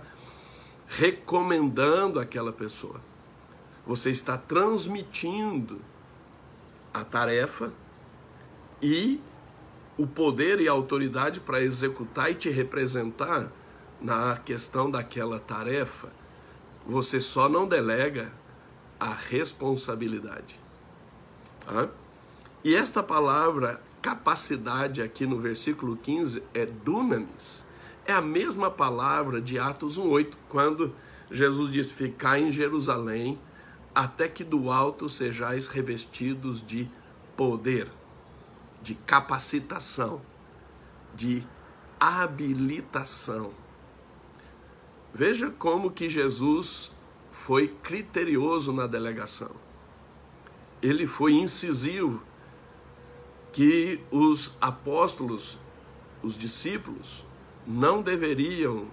recomendando 0.87 2.19
aquela 2.19 2.53
pessoa, 2.53 3.01
você 3.85 4.11
está 4.11 4.37
transmitindo 4.37 5.81
a 6.93 7.03
tarefa 7.03 7.73
e 8.81 9.19
o 9.97 10.05
poder 10.05 10.61
e 10.61 10.69
a 10.69 10.71
autoridade 10.71 11.39
para 11.39 11.61
executar 11.61 12.29
e 12.29 12.35
te 12.35 12.49
representar 12.49 13.51
na 14.01 14.37
questão 14.37 14.89
daquela 14.89 15.39
tarefa, 15.39 16.09
você 16.85 17.19
só 17.19 17.49
não 17.49 17.67
delega 17.67 18.31
a 18.99 19.13
responsabilidade. 19.13 20.59
Tá? 21.65 21.89
E 22.63 22.75
esta 22.75 23.03
palavra 23.03 23.81
capacidade 24.01 25.01
aqui 25.01 25.25
no 25.25 25.39
versículo 25.39 25.97
15 25.97 26.41
é 26.53 26.65
dunamis. 26.65 27.65
É 28.05 28.13
a 28.13 28.21
mesma 28.21 28.71
palavra 28.71 29.41
de 29.41 29.59
Atos 29.59 29.97
1:8, 29.97 30.37
quando 30.47 30.95
Jesus 31.29 31.69
diz: 31.69 31.91
"Ficai 31.91 32.41
em 32.41 32.51
Jerusalém 32.51 33.37
até 33.93 34.27
que 34.29 34.43
do 34.43 34.71
alto 34.71 35.09
sejais 35.09 35.67
revestidos 35.67 36.65
de 36.65 36.89
poder, 37.35 37.89
de 38.81 38.95
capacitação, 38.95 40.21
de 41.13 41.43
habilitação." 41.99 43.51
Veja 45.17 45.49
como 45.49 45.89
que 45.89 46.07
Jesus 46.07 46.91
foi 47.31 47.69
criterioso 47.69 48.71
na 48.71 48.85
delegação. 48.85 49.49
Ele 50.79 51.07
foi 51.07 51.33
incisivo 51.33 52.21
que 53.51 53.99
os 54.11 54.53
apóstolos, 54.61 55.57
os 56.21 56.37
discípulos, 56.37 57.25
não 57.65 58.03
deveriam 58.03 58.91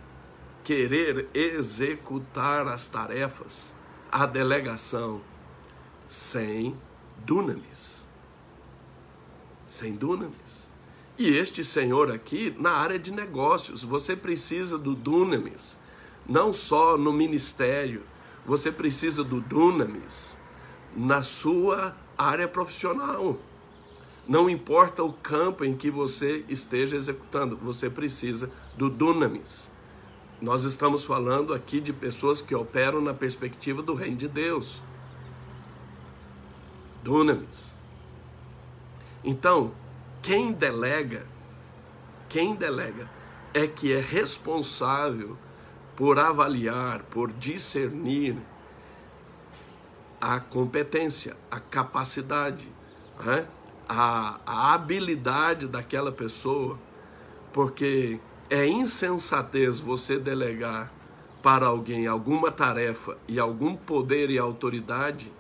querer 0.65 1.29
executar 1.35 2.69
as 2.69 2.87
tarefas, 2.87 3.75
a 4.11 4.25
delegação, 4.25 5.21
sem 6.09 6.75
dunamis. 7.19 8.07
Sem 9.67 9.93
dunamis. 9.93 10.67
E 11.19 11.29
este 11.29 11.63
senhor 11.63 12.11
aqui, 12.11 12.57
na 12.59 12.71
área 12.71 12.99
de 12.99 13.13
negócios, 13.13 13.85
você 13.85 14.17
precisa 14.17 14.79
do 14.79 14.95
dunamis 14.95 15.84
não 16.27 16.53
só 16.53 16.97
no 16.97 17.13
ministério, 17.13 18.03
você 18.47 18.71
precisa 18.71 19.23
do 19.23 19.41
dunamis 19.41 20.39
na 20.97 21.23
sua 21.23 21.97
área 22.17 22.47
profissional. 22.47 23.39
Não 24.27 24.49
importa 24.49 25.03
o 25.03 25.13
campo 25.13 25.65
em 25.65 25.77
que 25.77 25.91
você 25.91 26.45
esteja 26.49 26.97
executando, 26.97 27.57
você 27.57 27.91
precisa 27.91 28.51
do 28.77 28.89
dunamis. 28.89 29.71
Nós 30.41 30.63
estamos 30.65 31.05
falando 31.05 31.53
aqui 31.53 31.81
de 31.81 31.93
pessoas 31.93 32.41
que 32.41 32.55
operam 32.55 33.01
na 33.01 33.15
perspectiva 33.15 33.83
do 33.83 33.95
reino 33.95 34.17
de 34.17 34.29
Deus. 34.29 34.83
Dunamis. 37.03 37.77
Então, 39.23 39.73
quem 40.23 40.53
delega, 40.53 41.27
quem 42.29 42.55
delega 42.55 43.11
é 43.53 43.67
que 43.67 43.93
é 43.93 44.01
responsável 44.01 45.37
por 45.97 46.19
avaliar, 46.19 47.03
por 47.05 47.33
discernir 47.33 48.37
a 50.21 50.41
competência, 50.41 51.37
a 51.51 51.61
capacidade, 51.61 52.67
né? 53.25 53.47
a, 53.89 54.41
a 54.47 54.75
habilidade 54.75 55.69
daquela 55.69 56.11
pessoa, 56.11 56.79
porque 57.53 58.19
é 58.51 58.67
insensatez 58.67 59.79
você 59.79 60.19
delegar 60.19 60.93
para 61.43 61.67
alguém 61.67 62.07
alguma 62.07 62.51
tarefa 62.51 63.19
e 63.29 63.39
algum 63.39 63.77
poder 63.77 64.31
e 64.31 64.39
autoridade 64.39 65.31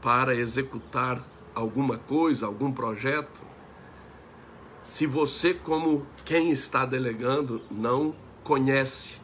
para 0.00 0.34
executar 0.34 1.22
alguma 1.54 1.98
coisa, 1.98 2.46
algum 2.46 2.72
projeto, 2.72 3.42
se 4.82 5.06
você, 5.06 5.54
como 5.54 6.04
quem 6.24 6.50
está 6.50 6.84
delegando, 6.84 7.62
não 7.70 8.14
conhece 8.42 9.21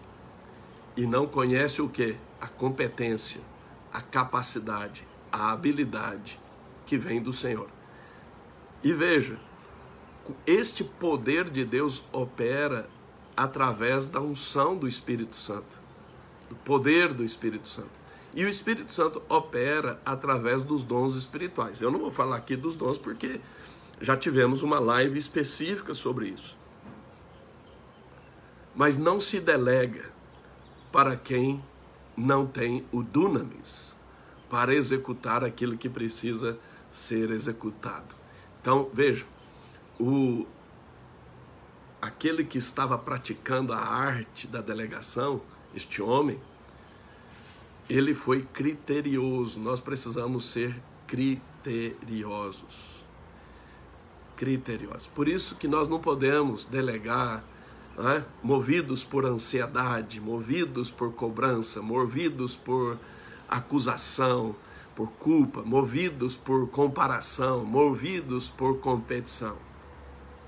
e 0.98 1.06
não 1.06 1.28
conhece 1.28 1.80
o 1.80 1.88
que? 1.88 2.16
A 2.40 2.48
competência, 2.48 3.40
a 3.92 4.00
capacidade, 4.00 5.06
a 5.30 5.52
habilidade 5.52 6.40
que 6.84 6.98
vem 6.98 7.22
do 7.22 7.32
Senhor. 7.32 7.68
E 8.82 8.92
veja, 8.92 9.38
este 10.44 10.82
poder 10.82 11.48
de 11.50 11.64
Deus 11.64 12.02
opera 12.10 12.90
através 13.36 14.08
da 14.08 14.20
unção 14.20 14.76
do 14.76 14.88
Espírito 14.88 15.36
Santo, 15.36 15.78
do 16.48 16.56
poder 16.56 17.14
do 17.14 17.24
Espírito 17.24 17.68
Santo. 17.68 18.00
E 18.34 18.44
o 18.44 18.48
Espírito 18.48 18.92
Santo 18.92 19.22
opera 19.28 20.02
através 20.04 20.64
dos 20.64 20.82
dons 20.82 21.14
espirituais. 21.14 21.80
Eu 21.80 21.92
não 21.92 22.00
vou 22.00 22.10
falar 22.10 22.34
aqui 22.34 22.56
dos 22.56 22.74
dons 22.74 22.98
porque 22.98 23.40
já 24.00 24.16
tivemos 24.16 24.64
uma 24.64 24.80
live 24.80 25.16
específica 25.16 25.94
sobre 25.94 26.30
isso. 26.30 26.56
Mas 28.74 28.98
não 28.98 29.20
se 29.20 29.38
delega 29.38 30.17
para 30.98 31.16
quem 31.16 31.62
não 32.16 32.44
tem 32.44 32.84
o 32.90 33.04
dunamis 33.04 33.94
para 34.50 34.74
executar 34.74 35.44
aquilo 35.44 35.78
que 35.78 35.88
precisa 35.88 36.58
ser 36.90 37.30
executado. 37.30 38.16
Então, 38.60 38.90
veja, 38.92 39.24
o 40.00 40.44
aquele 42.02 42.42
que 42.42 42.58
estava 42.58 42.98
praticando 42.98 43.72
a 43.72 43.78
arte 43.78 44.48
da 44.48 44.60
delegação, 44.60 45.40
este 45.72 46.02
homem, 46.02 46.40
ele 47.88 48.12
foi 48.12 48.42
criterioso. 48.42 49.60
Nós 49.60 49.80
precisamos 49.80 50.46
ser 50.46 50.82
criteriosos. 51.06 53.04
Criteriosos. 54.34 55.06
Por 55.06 55.28
isso 55.28 55.54
que 55.54 55.68
nós 55.68 55.86
não 55.86 56.00
podemos 56.00 56.64
delegar 56.64 57.44
né, 57.98 58.24
movidos 58.42 59.04
por 59.04 59.26
ansiedade, 59.26 60.20
movidos 60.20 60.90
por 60.90 61.12
cobrança, 61.12 61.82
movidos 61.82 62.54
por 62.54 62.96
acusação, 63.48 64.54
por 64.94 65.10
culpa, 65.12 65.62
movidos 65.62 66.36
por 66.36 66.68
comparação, 66.68 67.64
movidos 67.64 68.48
por 68.48 68.78
competição. 68.78 69.56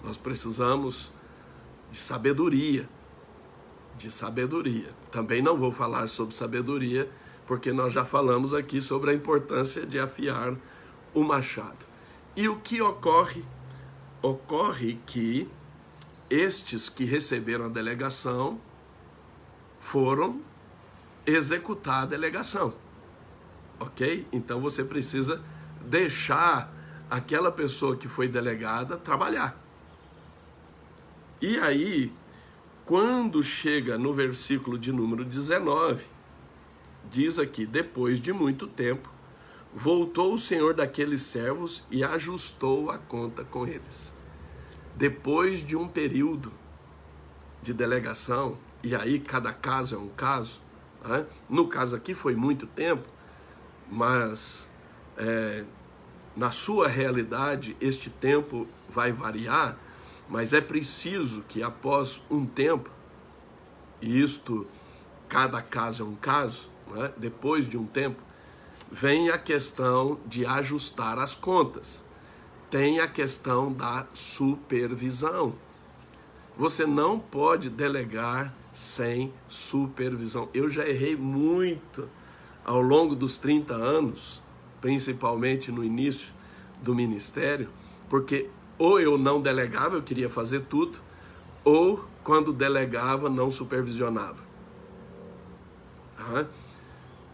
Nós 0.03 0.17
precisamos 0.17 1.13
de 1.91 1.97
sabedoria, 1.97 2.89
de 3.99 4.11
sabedoria. 4.11 4.95
Também 5.11 5.43
não 5.43 5.59
vou 5.59 5.73
falar 5.73 6.09
sobre 6.09 6.35
sabedoria, 6.35 7.11
porque 7.47 7.73
nós 7.73 7.93
já 7.93 8.05
falamos 8.05 8.55
aqui 8.55 8.81
sobre 8.81 9.11
a 9.11 9.15
importância 9.15 9.85
de 9.85 9.99
afiar 9.99 10.55
o 11.13 11.25
machado. 11.25 11.85
E 12.37 12.49
o 12.49 12.57
que 12.57 12.81
ocorre? 12.81 13.45
Ocorre 14.23 14.99
que 15.05 15.49
estes 16.31 16.88
que 16.88 17.05
receberam 17.05 17.66
a 17.66 17.69
delegação 17.69 18.61
foram 19.81 20.40
executar 21.27 22.05
a 22.05 22.07
delegação. 22.07 22.73
Ok? 23.79 24.27
Então 24.33 24.61
você 24.61 24.85
precisa 24.85 25.43
deixar 25.81 26.73
aquela 27.11 27.51
pessoa 27.51 27.97
que 27.97 28.09
foi 28.09 28.29
delegada 28.29 28.97
trabalhar. 28.97 29.59
E 31.40 31.59
aí, 31.59 32.12
quando 32.85 33.43
chega 33.43 33.99
no 33.99 34.12
versículo 34.12 34.79
de 34.79 34.93
número 34.93 35.25
19, 35.25 36.05
diz 37.11 37.38
aqui: 37.38 37.66
depois 37.66 38.21
de 38.21 38.33
muito 38.33 38.66
tempo, 38.66 39.11
voltou 39.75 40.35
o 40.35 40.38
senhor 40.38 40.75
daqueles 40.75 41.23
servos 41.23 41.83
e 41.90 42.05
ajustou 42.05 42.90
a 42.90 42.99
conta 42.99 43.45
com 43.45 43.66
eles. 43.66 44.20
Depois 45.01 45.67
de 45.67 45.75
um 45.75 45.89
período 45.89 46.53
de 47.63 47.73
delegação, 47.73 48.59
e 48.85 48.95
aí 48.95 49.19
cada 49.19 49.51
caso 49.51 49.95
é 49.95 49.99
um 49.99 50.11
caso, 50.11 50.61
né? 51.03 51.25
no 51.49 51.67
caso 51.67 51.97
aqui 51.97 52.13
foi 52.13 52.37
muito 52.37 52.67
tempo, 52.67 53.09
mas 53.91 54.69
é, 55.17 55.65
na 56.37 56.51
sua 56.51 56.87
realidade 56.87 57.75
este 57.81 58.11
tempo 58.11 58.69
vai 58.91 59.11
variar, 59.11 59.75
mas 60.29 60.53
é 60.53 60.61
preciso 60.61 61.43
que 61.49 61.63
após 61.63 62.21
um 62.31 62.45
tempo, 62.45 62.91
e 64.03 64.21
isto, 64.23 64.67
cada 65.31 65.63
caso 65.63 66.03
é 66.03 66.07
um 66.07 66.15
caso, 66.15 66.69
né? 66.91 67.11
depois 67.17 67.67
de 67.67 67.79
um 67.79 67.87
tempo, 67.87 68.23
vem 68.93 69.31
a 69.31 69.39
questão 69.39 70.21
de 70.27 70.45
ajustar 70.45 71.19
as 71.19 71.35
contas 71.35 72.05
tem 72.71 73.01
a 73.01 73.09
questão 73.09 73.73
da 73.73 74.07
supervisão. 74.15 75.55
Você 76.57 76.87
não 76.87 77.19
pode 77.19 77.69
delegar 77.69 78.55
sem 78.73 79.33
supervisão. 79.49 80.49
Eu 80.55 80.71
já 80.71 80.87
errei 80.87 81.17
muito 81.17 82.09
ao 82.65 82.81
longo 82.81 83.17
dos 83.17 83.39
30 83.39 83.75
anos, 83.75 84.41
principalmente 84.81 85.73
no 85.73 85.83
início 85.83 86.29
do 86.81 86.95
ministério, 86.95 87.69
porque 88.09 88.49
ou 88.79 88.99
eu 88.99 89.19
não 89.19 89.43
delegava, 89.43 89.97
eu 89.97 90.03
queria 90.03 90.31
fazer 90.31 90.61
tudo, 90.61 91.01
ou 91.65 92.05
quando 92.25 92.53
delegava, 92.53 93.29
não 93.29 93.51
supervisionava. 93.51 94.39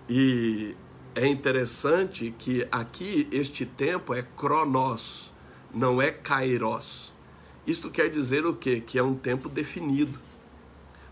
E 0.09 0.75
é 1.17 1.27
interessante 1.27 2.33
que 2.39 2.69
aqui 2.71 3.27
este 3.33 3.65
tempo 3.65 4.13
é 4.13 4.23
cronos, 4.23 5.33
não 5.75 6.01
é 6.01 6.11
kairos. 6.11 7.11
Isto 7.67 7.91
quer 7.91 8.11
dizer 8.11 8.45
o 8.45 8.55
quê? 8.55 8.83
Que 8.87 8.99
é 8.99 9.03
um 9.03 9.15
tempo 9.15 9.49
definido. 9.49 10.21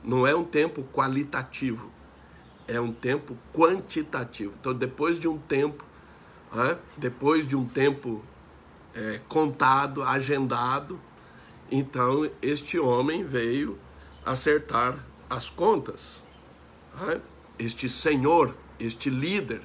Não 0.04 0.26
é 0.26 0.36
um 0.36 0.44
tempo 0.44 0.84
qualitativo, 0.92 1.90
é 2.68 2.78
um 2.78 2.92
tempo 2.92 3.34
quantitativo. 3.50 4.52
Então, 4.60 4.74
depois 4.74 5.18
de 5.18 5.26
um 5.26 5.38
tempo, 5.38 5.82
né? 6.52 6.76
depois 6.98 7.46
de 7.46 7.56
um 7.56 7.66
tempo 7.66 8.22
é, 8.94 9.18
contado, 9.26 10.02
agendado, 10.02 11.00
então 11.70 12.30
este 12.42 12.78
homem 12.78 13.24
veio 13.24 13.78
acertar 14.26 15.02
as 15.30 15.48
contas. 15.48 16.22
Né? 17.00 17.22
Este 17.58 17.88
senhor, 17.88 18.54
este 18.78 19.08
líder, 19.08 19.62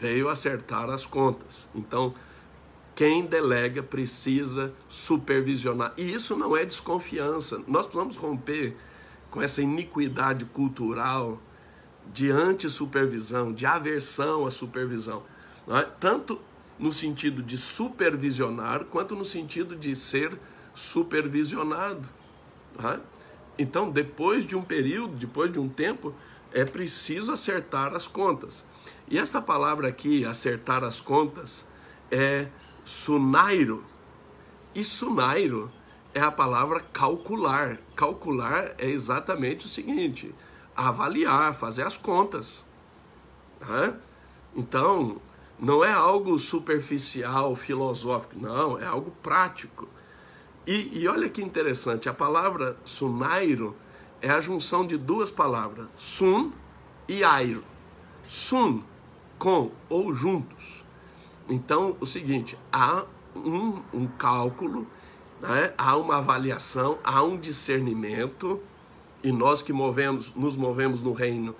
veio 0.00 0.30
acertar 0.30 0.88
as 0.88 1.04
contas. 1.04 1.68
Então, 1.74 2.14
quem 2.94 3.26
delega 3.26 3.82
precisa 3.82 4.72
supervisionar. 4.88 5.92
E 5.96 6.12
isso 6.12 6.34
não 6.36 6.56
é 6.56 6.64
desconfiança. 6.64 7.62
Nós 7.66 7.86
precisamos 7.86 8.16
romper 8.16 8.76
com 9.30 9.42
essa 9.42 9.60
iniquidade 9.60 10.46
cultural 10.46 11.40
de 12.12 12.30
anti-supervisão, 12.30 13.52
de 13.52 13.66
aversão 13.66 14.46
à 14.46 14.50
supervisão. 14.50 15.22
É? 15.68 15.82
Tanto 15.82 16.40
no 16.78 16.90
sentido 16.90 17.42
de 17.42 17.58
supervisionar, 17.58 18.86
quanto 18.86 19.14
no 19.14 19.24
sentido 19.24 19.76
de 19.76 19.94
ser 19.94 20.32
supervisionado. 20.74 22.08
É? 22.82 22.98
Então, 23.58 23.90
depois 23.90 24.46
de 24.46 24.56
um 24.56 24.62
período, 24.62 25.14
depois 25.14 25.52
de 25.52 25.60
um 25.60 25.68
tempo, 25.68 26.14
é 26.52 26.64
preciso 26.64 27.32
acertar 27.32 27.94
as 27.94 28.06
contas. 28.06 28.64
E 29.10 29.18
esta 29.18 29.42
palavra 29.42 29.88
aqui, 29.88 30.24
acertar 30.24 30.84
as 30.84 31.00
contas, 31.00 31.66
é 32.12 32.46
sunairo. 32.84 33.84
E 34.72 34.84
sunairo 34.84 35.68
é 36.14 36.20
a 36.20 36.30
palavra 36.30 36.78
calcular. 36.78 37.78
Calcular 37.96 38.72
é 38.78 38.88
exatamente 38.88 39.66
o 39.66 39.68
seguinte: 39.68 40.32
avaliar, 40.76 41.52
fazer 41.54 41.84
as 41.84 41.96
contas. 41.96 42.64
Então, 44.54 45.20
não 45.58 45.84
é 45.84 45.90
algo 45.90 46.38
superficial, 46.38 47.56
filosófico, 47.56 48.38
não, 48.38 48.78
é 48.78 48.86
algo 48.86 49.10
prático. 49.22 49.88
E, 50.64 51.00
e 51.00 51.08
olha 51.08 51.28
que 51.28 51.42
interessante, 51.42 52.08
a 52.08 52.14
palavra 52.14 52.76
sunairo 52.84 53.76
é 54.22 54.30
a 54.30 54.40
junção 54.40 54.86
de 54.86 54.96
duas 54.96 55.32
palavras, 55.32 55.88
sun 55.96 56.52
e 57.08 57.24
airo. 57.24 57.64
Sun 58.28 58.84
com 59.40 59.70
ou 59.88 60.14
juntos. 60.14 60.84
Então, 61.48 61.96
o 61.98 62.06
seguinte, 62.06 62.56
há 62.70 63.04
um, 63.34 63.80
um 63.92 64.06
cálculo, 64.06 64.86
né? 65.40 65.72
há 65.78 65.96
uma 65.96 66.18
avaliação, 66.18 66.98
há 67.02 67.22
um 67.22 67.38
discernimento, 67.38 68.60
e 69.24 69.32
nós 69.32 69.62
que 69.62 69.72
movemos, 69.72 70.32
nos 70.36 70.56
movemos 70.56 71.02
no 71.02 71.14
reino, 71.14 71.56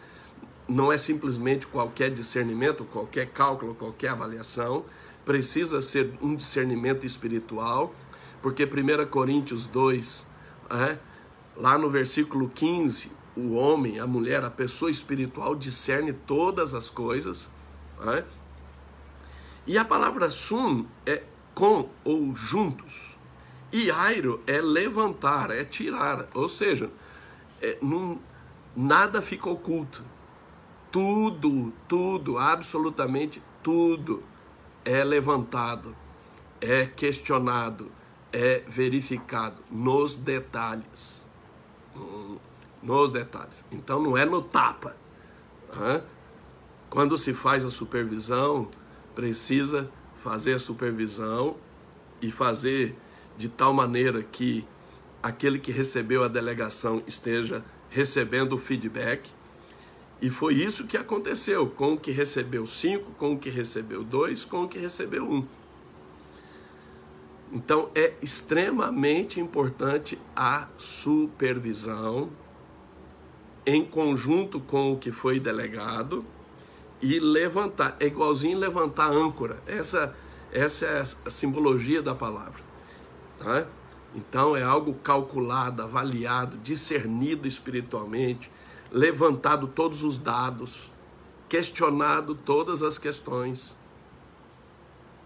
não 0.68 0.92
é 0.92 0.98
simplesmente 0.98 1.66
qualquer 1.66 2.10
discernimento, 2.10 2.84
qualquer 2.84 3.30
cálculo, 3.30 3.74
qualquer 3.74 4.10
avaliação, 4.10 4.84
precisa 5.24 5.80
ser 5.80 6.12
um 6.20 6.34
discernimento 6.36 7.06
espiritual, 7.06 7.94
porque 8.42 8.64
1 8.64 9.06
Coríntios 9.06 9.66
2, 9.66 10.28
é, 10.70 10.98
lá 11.56 11.78
no 11.78 11.88
versículo 11.88 12.50
15, 12.54 13.10
o 13.34 13.54
homem, 13.54 13.98
a 13.98 14.06
mulher, 14.06 14.44
a 14.44 14.50
pessoa 14.50 14.90
espiritual 14.90 15.56
discerne 15.56 16.12
todas 16.12 16.74
as 16.74 16.90
coisas, 16.90 17.50
né? 18.04 18.24
E 19.66 19.78
a 19.78 19.84
palavra 19.84 20.30
sum 20.30 20.86
é 21.06 21.22
com 21.54 21.88
ou 22.04 22.34
juntos. 22.34 23.16
E 23.72 23.90
airo 23.90 24.42
é 24.46 24.60
levantar, 24.60 25.50
é 25.50 25.64
tirar. 25.64 26.26
Ou 26.34 26.48
seja, 26.48 26.90
é, 27.60 27.78
não, 27.80 28.18
nada 28.74 29.22
fica 29.22 29.48
oculto. 29.48 30.02
Tudo, 30.90 31.72
tudo, 31.86 32.36
absolutamente 32.36 33.40
tudo 33.62 34.24
é 34.84 35.04
levantado, 35.04 35.94
é 36.60 36.86
questionado, 36.86 37.92
é 38.32 38.64
verificado 38.66 39.58
nos 39.70 40.16
detalhes. 40.16 41.24
Hum, 41.94 42.38
nos 42.82 43.12
detalhes. 43.12 43.64
Então 43.70 44.02
não 44.02 44.16
é 44.16 44.24
no 44.24 44.42
tapa. 44.42 44.96
Né? 45.76 46.02
Quando 46.90 47.16
se 47.16 47.32
faz 47.32 47.64
a 47.64 47.70
supervisão, 47.70 48.68
precisa 49.14 49.88
fazer 50.16 50.54
a 50.54 50.58
supervisão 50.58 51.56
e 52.20 52.32
fazer 52.32 52.96
de 53.38 53.48
tal 53.48 53.72
maneira 53.72 54.24
que 54.24 54.66
aquele 55.22 55.60
que 55.60 55.70
recebeu 55.70 56.24
a 56.24 56.28
delegação 56.28 57.00
esteja 57.06 57.64
recebendo 57.88 58.54
o 58.54 58.58
feedback. 58.58 59.30
E 60.20 60.28
foi 60.28 60.54
isso 60.54 60.86
que 60.86 60.96
aconteceu 60.96 61.68
com 61.68 61.94
o 61.94 61.98
que 61.98 62.10
recebeu 62.10 62.66
cinco, 62.66 63.12
com 63.12 63.34
o 63.34 63.38
que 63.38 63.50
recebeu 63.50 64.02
dois, 64.02 64.44
com 64.44 64.64
o 64.64 64.68
que 64.68 64.78
recebeu 64.78 65.24
um. 65.24 65.46
Então 67.52 67.88
é 67.94 68.14
extremamente 68.20 69.40
importante 69.40 70.18
a 70.34 70.68
supervisão 70.76 72.30
em 73.64 73.84
conjunto 73.84 74.58
com 74.58 74.92
o 74.92 74.98
que 74.98 75.12
foi 75.12 75.38
delegado 75.38 76.24
e 77.00 77.18
levantar. 77.18 77.96
É 78.00 78.06
igualzinho 78.06 78.58
levantar 78.58 79.10
âncora. 79.10 79.62
Essa, 79.66 80.14
essa 80.52 80.86
é 80.86 81.00
a 81.00 81.30
simbologia 81.30 82.02
da 82.02 82.14
palavra. 82.14 82.62
Tá? 83.38 83.66
Então 84.14 84.56
é 84.56 84.62
algo 84.62 84.94
calculado, 84.94 85.82
avaliado, 85.82 86.58
discernido 86.58 87.46
espiritualmente, 87.46 88.50
levantado 88.90 89.68
todos 89.68 90.02
os 90.02 90.18
dados, 90.18 90.90
questionado 91.48 92.34
todas 92.34 92.82
as 92.82 92.98
questões. 92.98 93.76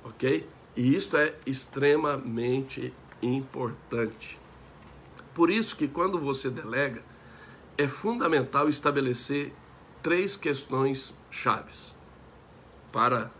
Ok? 0.04 0.46
E 0.76 0.94
isto 0.94 1.16
é 1.16 1.34
extremamente 1.46 2.92
importante. 3.22 4.38
Por 5.32 5.50
isso 5.50 5.76
que 5.76 5.88
quando 5.88 6.18
você 6.18 6.50
delega, 6.50 7.02
é 7.76 7.88
fundamental 7.88 8.68
estabelecer 8.68 9.52
três 10.02 10.37
questões 10.37 11.14
chaves 11.34 11.94
para 12.92 13.30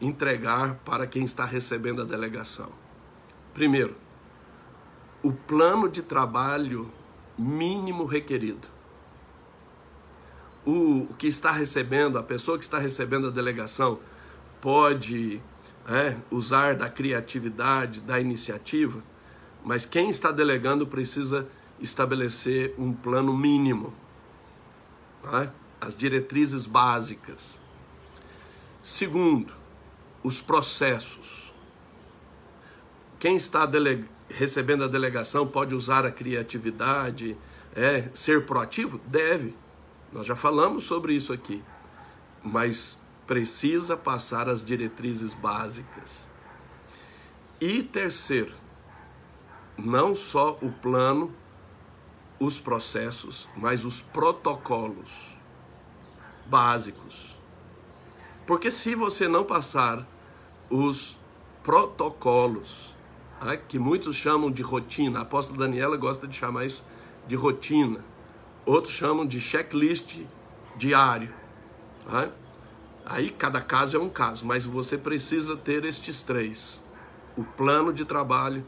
entregar 0.00 0.76
para 0.84 1.06
quem 1.06 1.24
está 1.24 1.44
recebendo 1.44 2.02
a 2.02 2.04
delegação. 2.04 2.70
Primeiro, 3.52 3.96
o 5.22 5.32
plano 5.32 5.88
de 5.88 6.02
trabalho 6.02 6.90
mínimo 7.36 8.04
requerido. 8.04 8.66
O 10.64 11.06
que 11.18 11.26
está 11.26 11.50
recebendo, 11.50 12.18
a 12.18 12.22
pessoa 12.22 12.58
que 12.58 12.64
está 12.64 12.78
recebendo 12.78 13.28
a 13.28 13.30
delegação, 13.30 14.00
pode 14.60 15.40
é, 15.86 16.16
usar 16.30 16.74
da 16.74 16.88
criatividade, 16.88 18.00
da 18.00 18.20
iniciativa, 18.20 19.02
mas 19.64 19.86
quem 19.86 20.10
está 20.10 20.30
delegando 20.30 20.86
precisa 20.86 21.48
estabelecer 21.80 22.74
um 22.78 22.92
plano 22.92 23.36
mínimo, 23.36 23.92
é? 25.32 25.48
As 25.80 25.96
diretrizes 25.96 26.66
básicas. 26.66 27.60
Segundo, 28.82 29.52
os 30.22 30.40
processos. 30.40 31.52
Quem 33.18 33.36
está 33.36 33.68
recebendo 34.28 34.84
a 34.84 34.88
delegação 34.88 35.46
pode 35.46 35.74
usar 35.74 36.04
a 36.04 36.10
criatividade, 36.10 37.36
é, 37.74 38.08
ser 38.12 38.46
proativo? 38.46 38.98
Deve. 39.06 39.54
Nós 40.12 40.26
já 40.26 40.36
falamos 40.36 40.84
sobre 40.84 41.14
isso 41.14 41.32
aqui. 41.32 41.62
Mas 42.42 42.98
precisa 43.26 43.96
passar 43.96 44.48
as 44.48 44.64
diretrizes 44.64 45.34
básicas. 45.34 46.26
E 47.60 47.82
terceiro, 47.82 48.54
não 49.76 50.14
só 50.14 50.58
o 50.62 50.70
plano, 50.70 51.34
os 52.38 52.60
processos, 52.60 53.48
mas 53.56 53.84
os 53.84 54.00
protocolos 54.00 55.37
básicos. 56.48 57.36
Porque 58.46 58.70
se 58.70 58.94
você 58.94 59.28
não 59.28 59.44
passar 59.44 60.06
os 60.70 61.16
protocolos, 61.62 62.94
né, 63.42 63.56
que 63.56 63.78
muitos 63.78 64.16
chamam 64.16 64.50
de 64.50 64.62
rotina, 64.62 65.18
a 65.18 65.22
apóstola 65.22 65.58
Daniela 65.58 65.96
gosta 65.96 66.26
de 66.26 66.36
chamar 66.36 66.64
isso 66.64 66.82
de 67.26 67.34
rotina, 67.34 68.02
outros 68.64 68.94
chamam 68.94 69.26
de 69.26 69.40
checklist 69.40 70.16
diário. 70.76 71.32
Né? 72.10 72.32
Aí 73.04 73.30
cada 73.30 73.60
caso 73.60 73.96
é 73.96 74.00
um 74.00 74.08
caso, 74.08 74.46
mas 74.46 74.64
você 74.64 74.96
precisa 74.96 75.56
ter 75.56 75.84
estes 75.84 76.22
três: 76.22 76.82
o 77.36 77.44
plano 77.44 77.92
de 77.92 78.04
trabalho, 78.04 78.66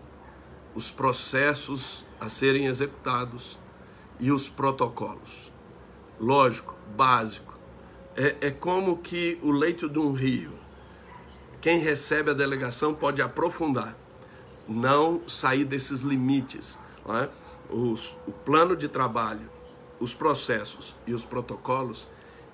os 0.74 0.90
processos 0.90 2.04
a 2.20 2.28
serem 2.28 2.66
executados 2.66 3.58
e 4.18 4.30
os 4.30 4.48
protocolos. 4.48 5.50
Lógico, 6.18 6.74
básico. 6.94 7.49
É, 8.20 8.48
é 8.48 8.50
como 8.50 8.98
que 8.98 9.38
o 9.40 9.50
leito 9.50 9.88
de 9.88 9.98
um 9.98 10.12
rio. 10.12 10.52
Quem 11.58 11.78
recebe 11.78 12.30
a 12.30 12.34
delegação 12.34 12.92
pode 12.92 13.22
aprofundar, 13.22 13.96
não 14.68 15.26
sair 15.26 15.64
desses 15.64 16.02
limites. 16.02 16.78
É? 17.08 17.30
Os, 17.70 18.14
o 18.26 18.30
plano 18.30 18.76
de 18.76 18.88
trabalho, 18.88 19.48
os 19.98 20.12
processos 20.12 20.94
e 21.06 21.14
os 21.14 21.24
protocolos, 21.24 22.06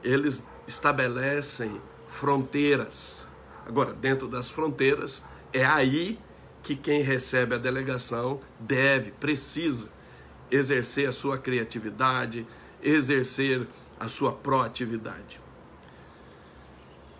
eles 0.04 0.46
estabelecem 0.68 1.82
fronteiras. 2.08 3.26
Agora, 3.66 3.92
dentro 3.92 4.28
das 4.28 4.48
fronteiras, 4.48 5.24
é 5.52 5.64
aí 5.64 6.16
que 6.62 6.76
quem 6.76 7.02
recebe 7.02 7.56
a 7.56 7.58
delegação 7.58 8.40
deve, 8.60 9.10
precisa 9.10 9.88
exercer 10.48 11.08
a 11.08 11.12
sua 11.12 11.38
criatividade, 11.38 12.46
exercer 12.80 13.66
a 13.98 14.06
sua 14.06 14.30
proatividade. 14.30 15.44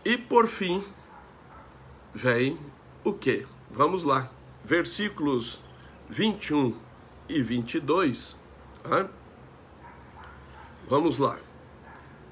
E 0.07 0.17
por 0.17 0.47
fim, 0.47 0.85
vem 2.15 2.57
o 3.03 3.13
que? 3.13 3.45
Vamos 3.69 4.05
lá, 4.05 4.31
versículos 4.65 5.59
21 6.09 6.77
e 7.29 7.43
22. 7.43 8.39
Hein? 8.85 9.11
Vamos 10.89 11.19
lá. 11.19 11.37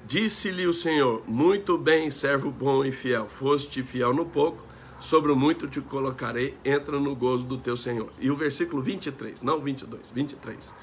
Disse-lhe 0.07 0.65
o 0.65 0.73
Senhor: 0.73 1.21
Muito 1.27 1.77
bem, 1.77 2.09
servo 2.09 2.49
bom 2.49 2.85
e 2.85 2.93
fiel. 2.93 3.27
Foste 3.27 3.83
fiel 3.83 4.13
no 4.13 4.25
pouco, 4.25 4.63
sobre 5.01 5.33
o 5.33 5.35
muito 5.35 5.67
te 5.67 5.81
colocarei. 5.81 6.55
Entra 6.63 6.97
no 6.97 7.13
gozo 7.13 7.43
do 7.43 7.57
teu 7.57 7.75
Senhor. 7.75 8.09
E 8.21 8.31
o 8.31 8.37
versículo 8.37 8.81
23, 8.81 9.41
não 9.41 9.59
22, 9.59 10.11
23. 10.11 10.73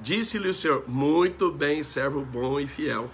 Disse-lhe 0.00 0.48
o 0.48 0.54
Senhor: 0.54 0.84
Muito 0.86 1.50
bem, 1.50 1.82
servo 1.82 2.20
bom 2.20 2.60
e 2.60 2.68
fiel. 2.68 3.10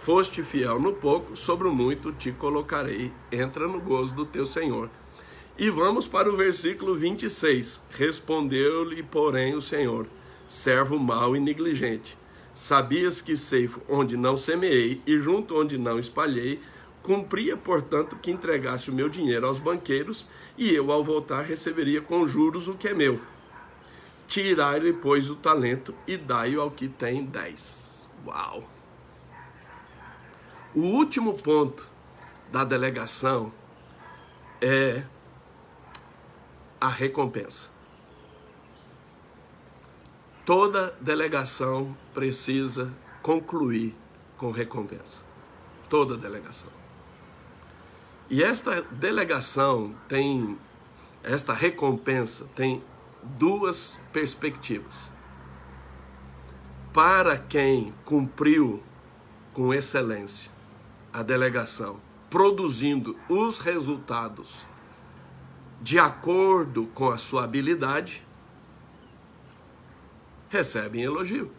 Foste 0.00 0.42
fiel 0.42 0.80
no 0.80 0.94
pouco, 0.94 1.36
sobre 1.36 1.68
o 1.68 1.72
muito 1.72 2.12
te 2.12 2.32
colocarei. 2.32 3.12
Entra 3.30 3.68
no 3.68 3.80
gozo 3.80 4.14
do 4.14 4.26
teu 4.26 4.46
Senhor. 4.46 4.90
E 5.58 5.68
vamos 5.70 6.08
para 6.08 6.32
o 6.32 6.36
versículo 6.36 6.94
26. 6.94 7.82
Respondeu-lhe, 7.90 9.02
porém, 9.02 9.54
o 9.54 9.60
Senhor: 9.60 10.06
Servo 10.46 10.98
mau 10.98 11.36
e 11.36 11.40
negligente 11.40 12.18
Sabias 12.54 13.20
que 13.20 13.36
ceifo 13.36 13.80
onde 13.88 14.16
não 14.16 14.36
semeei 14.36 15.00
e 15.06 15.18
junto 15.18 15.58
onde 15.58 15.78
não 15.78 15.98
espalhei, 15.98 16.60
cumpria, 17.02 17.56
portanto, 17.56 18.16
que 18.16 18.30
entregasse 18.30 18.90
o 18.90 18.94
meu 18.94 19.08
dinheiro 19.08 19.46
aos 19.46 19.58
banqueiros, 19.58 20.26
e 20.58 20.74
eu, 20.74 20.90
ao 20.90 21.02
voltar, 21.02 21.42
receberia 21.42 22.00
com 22.00 22.26
juros 22.26 22.68
o 22.68 22.74
que 22.74 22.88
é 22.88 22.94
meu. 22.94 23.20
Tirai-lhe, 24.26 24.92
pois, 24.92 25.30
o 25.30 25.36
talento 25.36 25.94
e 26.06 26.16
dai-o 26.16 26.60
ao 26.60 26.70
que 26.70 26.88
tem 26.88 27.24
dez. 27.24 28.08
Uau! 28.26 28.79
O 30.72 30.82
último 30.82 31.34
ponto 31.34 31.90
da 32.52 32.62
delegação 32.62 33.52
é 34.60 35.02
a 36.80 36.88
recompensa. 36.88 37.68
Toda 40.46 40.96
delegação 41.00 41.96
precisa 42.14 42.94
concluir 43.20 43.96
com 44.36 44.52
recompensa. 44.52 45.24
Toda 45.88 46.16
delegação. 46.16 46.70
E 48.28 48.40
esta 48.40 48.80
delegação 48.80 49.92
tem, 50.06 50.56
esta 51.24 51.52
recompensa 51.52 52.48
tem 52.54 52.80
duas 53.24 53.98
perspectivas. 54.12 55.10
Para 56.92 57.36
quem 57.36 57.92
cumpriu 58.04 58.80
com 59.52 59.74
excelência 59.74 60.59
a 61.12 61.22
delegação, 61.22 62.00
produzindo 62.28 63.16
os 63.28 63.58
resultados 63.58 64.66
de 65.80 65.98
acordo 65.98 66.86
com 66.88 67.10
a 67.10 67.16
sua 67.16 67.44
habilidade, 67.44 68.26
recebem 70.50 71.02
elogio. 71.02 71.50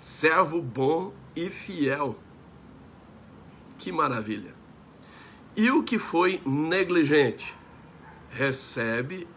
Servo 0.00 0.62
bom 0.62 1.12
e 1.34 1.50
fiel. 1.50 2.18
Que 3.78 3.92
maravilha. 3.92 4.54
E 5.54 5.70
o 5.70 5.82
que 5.82 5.98
foi 5.98 6.40
negligente 6.46 7.54
recebe 8.30 9.28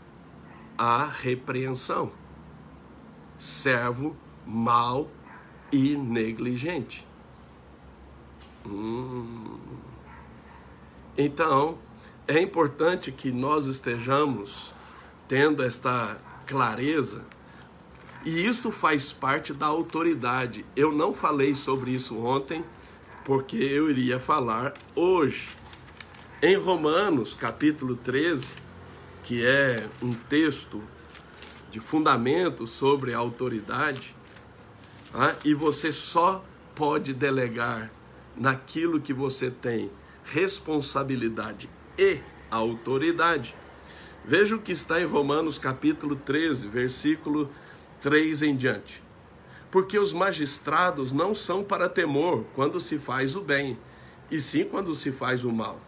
a 0.77 1.03
repreensão. 1.05 2.11
Servo 3.37 4.15
mau 4.45 5.09
e 5.71 5.97
negligente. 5.97 7.08
Hum. 8.65 9.57
Então, 11.17 11.77
é 12.27 12.39
importante 12.39 13.11
que 13.11 13.31
nós 13.31 13.65
estejamos 13.65 14.73
tendo 15.27 15.63
esta 15.63 16.17
clareza 16.45 17.25
e 18.25 18.45
isto 18.45 18.71
faz 18.71 19.11
parte 19.11 19.53
da 19.53 19.65
autoridade. 19.65 20.65
Eu 20.75 20.91
não 20.91 21.13
falei 21.13 21.55
sobre 21.55 21.91
isso 21.91 22.19
ontem, 22.19 22.63
porque 23.23 23.57
eu 23.57 23.89
iria 23.89 24.19
falar 24.19 24.73
hoje. 24.93 25.49
Em 26.41 26.55
Romanos, 26.55 27.33
capítulo 27.33 27.95
13, 27.95 28.53
que 29.23 29.45
é 29.45 29.87
um 30.01 30.11
texto 30.11 30.81
de 31.71 31.79
fundamento 31.79 32.67
sobre 32.67 33.13
a 33.13 33.17
autoridade, 33.17 34.15
ah, 35.13 35.35
e 35.45 35.53
você 35.53 35.91
só 35.91 36.43
pode 36.75 37.13
delegar 37.13 37.91
naquilo 38.39 39.01
que 39.01 39.13
você 39.13 39.51
tem 39.51 39.91
responsabilidade 40.23 41.69
e 41.97 42.19
autoridade. 42.49 43.55
Veja 44.23 44.55
o 44.55 44.61
que 44.61 44.71
está 44.71 45.01
em 45.01 45.05
Romanos 45.05 45.57
capítulo 45.59 46.15
13, 46.15 46.67
versículo 46.67 47.49
3 47.99 48.43
em 48.43 48.55
diante. 48.55 49.03
Porque 49.69 49.99
os 49.99 50.13
magistrados 50.13 51.11
não 51.11 51.35
são 51.35 51.63
para 51.63 51.89
temor 51.89 52.45
quando 52.55 52.79
se 52.79 52.97
faz 52.97 53.35
o 53.35 53.41
bem, 53.41 53.77
e 54.31 54.39
sim 54.39 54.63
quando 54.63 54.95
se 54.95 55.11
faz 55.11 55.43
o 55.43 55.51
mal. 55.51 55.79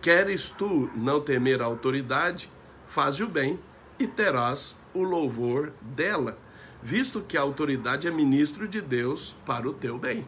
Queres 0.00 0.48
tu 0.48 0.90
não 0.96 1.20
temer 1.20 1.60
a 1.60 1.64
autoridade, 1.64 2.50
faze 2.86 3.22
o 3.22 3.28
bem 3.28 3.58
e 3.98 4.06
terás 4.06 4.76
o 4.94 5.02
louvor 5.02 5.72
dela, 5.80 6.38
visto 6.82 7.20
que 7.20 7.36
a 7.36 7.40
autoridade 7.40 8.08
é 8.08 8.10
ministro 8.10 8.66
de 8.66 8.80
Deus 8.80 9.36
para 9.46 9.68
o 9.68 9.72
teu 9.72 9.98
bem. 9.98 10.26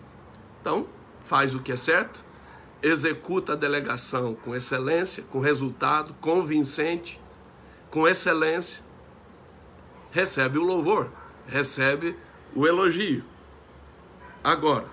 Então, 0.61 0.87
faz 1.25 1.55
o 1.55 1.61
que 1.61 1.73
é 1.73 1.77
certo, 1.77 2.25
executa 2.83 3.55
a 3.55 3.57
delegação 3.57 4.35
com 4.35 4.55
excelência, 4.55 5.25
com 5.25 5.41
resultado 5.41 6.15
convincente, 6.21 7.19
com 7.91 8.07
excelência, 8.07 8.83
recebe 10.13 10.59
o 10.59 10.63
louvor, 10.63 11.11
recebe 11.47 12.17
o 12.55 12.67
elogio. 12.67 13.25
Agora, 14.43 14.87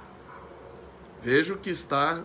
veja 1.22 1.54
o 1.54 1.58
que 1.58 1.70
está 1.70 2.24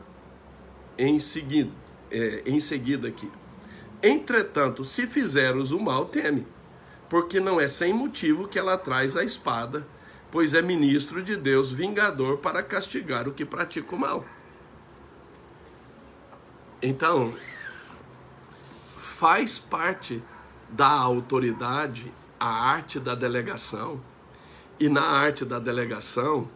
em 0.96 1.18
seguida, 1.18 1.72
é, 2.10 2.42
em 2.46 2.60
seguida 2.60 3.08
aqui. 3.08 3.30
Entretanto, 4.02 4.84
se 4.84 5.06
fizeres 5.06 5.72
o 5.72 5.80
mal, 5.80 6.06
teme, 6.06 6.46
porque 7.08 7.40
não 7.40 7.60
é 7.60 7.66
sem 7.66 7.92
motivo 7.92 8.46
que 8.46 8.58
ela 8.58 8.78
traz 8.78 9.16
a 9.16 9.24
espada, 9.24 9.86
pois 10.30 10.54
é 10.54 10.62
ministro 10.62 11.22
de 11.22 11.36
Deus, 11.36 11.70
vingador 11.70 12.38
para 12.38 12.62
castigar 12.62 13.28
o 13.28 13.32
que 13.32 13.44
pratica 13.44 13.94
o 13.94 13.98
mal. 13.98 14.24
Então, 16.82 17.34
faz 18.98 19.58
parte 19.58 20.22
da 20.68 20.90
autoridade 20.90 22.12
a 22.38 22.48
arte 22.48 23.00
da 23.00 23.14
delegação, 23.14 24.00
e 24.78 24.90
na 24.90 25.02
arte 25.02 25.44
da 25.44 25.58
delegação, 25.58 26.48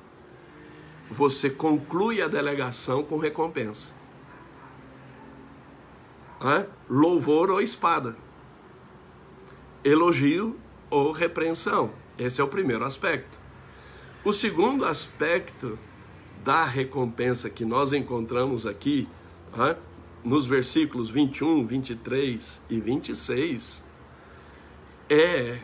você 1.10 1.48
conclui 1.48 2.20
a 2.20 2.28
delegação 2.28 3.02
com 3.02 3.16
recompensa. 3.16 3.94
Louvor 6.88 7.50
ou 7.50 7.62
espada. 7.62 8.14
Elogio 9.82 10.58
ou 10.90 11.12
repreensão. 11.12 11.92
Esse 12.18 12.42
é 12.42 12.44
o 12.44 12.48
primeiro 12.48 12.84
aspecto. 12.84 13.39
O 14.22 14.34
segundo 14.34 14.84
aspecto 14.84 15.78
da 16.44 16.62
recompensa 16.66 17.48
que 17.48 17.64
nós 17.64 17.94
encontramos 17.94 18.66
aqui, 18.66 19.08
nos 20.22 20.44
versículos 20.44 21.08
21, 21.08 21.66
23 21.66 22.60
e 22.68 22.78
26, 22.78 23.82
é 25.08 25.58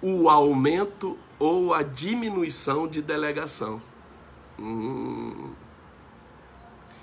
o 0.00 0.28
aumento 0.28 1.18
ou 1.36 1.74
a 1.74 1.82
diminuição 1.82 2.86
de 2.86 3.02
delegação. 3.02 3.82
Hum. 4.56 5.50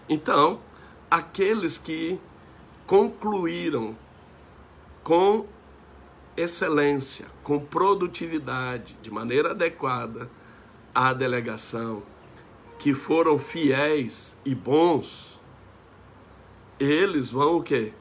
Então, 0.07 0.61
aqueles 1.11 1.77
que 1.77 2.17
concluíram 2.87 3.93
com 5.03 5.45
excelência, 6.37 7.25
com 7.43 7.59
produtividade, 7.59 8.97
de 9.01 9.11
maneira 9.11 9.51
adequada 9.51 10.29
à 10.93 11.13
delegação, 11.13 12.03
que 12.77 12.93
foram 12.93 13.39
fiéis 13.39 14.37
e 14.45 14.53
bons, 14.53 15.39
eles 16.79 17.31
vão 17.31 17.57
o 17.57 17.63
quê? 17.63 17.93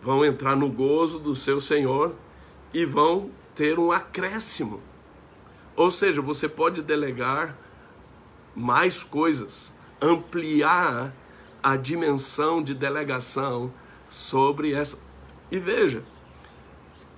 Vão 0.00 0.24
entrar 0.24 0.54
no 0.56 0.70
gozo 0.70 1.18
do 1.18 1.34
seu 1.34 1.60
Senhor 1.60 2.14
e 2.72 2.84
vão 2.84 3.30
ter 3.54 3.78
um 3.78 3.90
acréscimo. 3.90 4.80
Ou 5.76 5.90
seja, 5.90 6.20
você 6.20 6.48
pode 6.48 6.82
delegar 6.82 7.56
mais 8.54 9.02
coisas, 9.02 9.74
ampliar 10.00 11.12
a 11.62 11.76
dimensão 11.76 12.62
de 12.62 12.74
delegação 12.74 13.72
sobre 14.08 14.72
essa. 14.72 14.98
E 15.50 15.58
veja, 15.58 16.04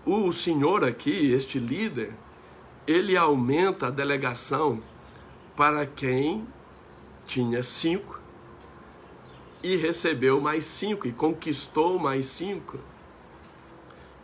o 0.04 0.32
senhor 0.32 0.84
aqui, 0.84 1.32
este 1.32 1.58
líder, 1.58 2.12
ele 2.86 3.16
aumenta 3.16 3.88
a 3.88 3.90
delegação 3.90 4.80
para 5.56 5.86
quem 5.86 6.46
tinha 7.26 7.62
cinco 7.62 8.20
e 9.62 9.74
recebeu 9.74 10.40
mais 10.40 10.64
cinco 10.64 11.08
e 11.08 11.12
conquistou 11.12 11.98
mais 11.98 12.26
cinco. 12.26 12.78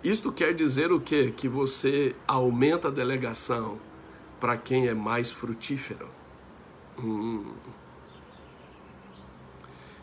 Isto 0.04 0.30
quer 0.30 0.52
dizer 0.52 0.92
o 0.92 1.00
quê? 1.00 1.32
Que 1.34 1.48
você 1.48 2.14
aumenta 2.26 2.88
a 2.88 2.90
delegação 2.90 3.78
para 4.38 4.56
quem 4.56 4.88
é 4.88 4.94
mais 4.94 5.30
frutífero. 5.30 6.08
Hum. 6.98 7.52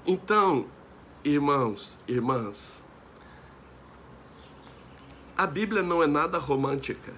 Então, 0.05 0.65
irmãos, 1.23 1.99
irmãs, 2.07 2.83
a 5.37 5.45
Bíblia 5.45 5.83
não 5.83 6.01
é 6.01 6.07
nada 6.07 6.37
romântica. 6.37 7.13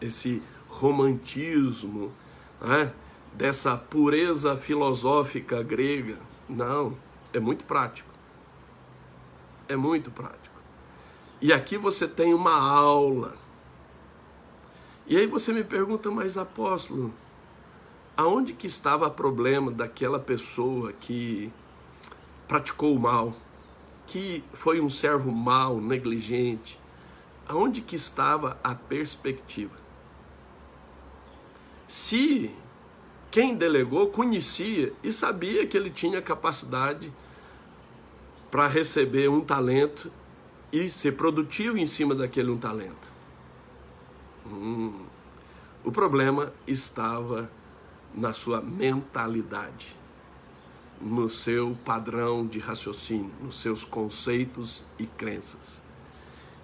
Esse 0.00 0.42
romantismo, 0.68 2.12
né, 2.60 2.92
dessa 3.32 3.76
pureza 3.76 4.56
filosófica 4.56 5.62
grega, 5.62 6.18
não, 6.48 6.96
é 7.32 7.40
muito 7.40 7.64
prático. 7.64 8.08
É 9.68 9.76
muito 9.76 10.10
prático. 10.10 10.54
E 11.40 11.52
aqui 11.52 11.76
você 11.76 12.06
tem 12.06 12.32
uma 12.32 12.54
aula. 12.54 13.36
E 15.06 15.16
aí 15.16 15.26
você 15.26 15.52
me 15.52 15.64
pergunta, 15.64 16.10
mas 16.10 16.38
apóstolo, 16.38 17.12
aonde 18.16 18.52
que 18.52 18.66
estava 18.66 19.06
o 19.06 19.10
problema 19.10 19.70
daquela 19.70 20.18
pessoa 20.18 20.92
que 20.92 21.52
praticou 22.46 22.94
o 22.96 23.00
mal, 23.00 23.34
que 24.06 24.44
foi 24.52 24.80
um 24.80 24.88
servo 24.88 25.30
mau, 25.32 25.80
negligente? 25.80 26.80
Aonde 27.46 27.80
que 27.80 27.96
estava 27.96 28.58
a 28.62 28.74
perspectiva? 28.74 29.83
Se 31.86 32.50
quem 33.34 33.56
delegou 33.56 34.10
conhecia 34.10 34.92
e 35.02 35.12
sabia 35.12 35.66
que 35.66 35.76
ele 35.76 35.90
tinha 35.90 36.22
capacidade 36.22 37.12
para 38.48 38.68
receber 38.68 39.28
um 39.28 39.40
talento 39.40 40.08
e 40.72 40.88
ser 40.88 41.16
produtivo 41.16 41.76
em 41.76 41.84
cima 41.84 42.14
daquele 42.14 42.52
um 42.52 42.56
talento. 42.56 43.12
Hum. 44.46 45.04
O 45.82 45.90
problema 45.90 46.52
estava 46.64 47.50
na 48.14 48.32
sua 48.32 48.60
mentalidade, 48.60 49.96
no 51.00 51.28
seu 51.28 51.76
padrão 51.84 52.46
de 52.46 52.60
raciocínio, 52.60 53.32
nos 53.42 53.58
seus 53.58 53.82
conceitos 53.82 54.84
e 54.96 55.06
crenças. 55.06 55.82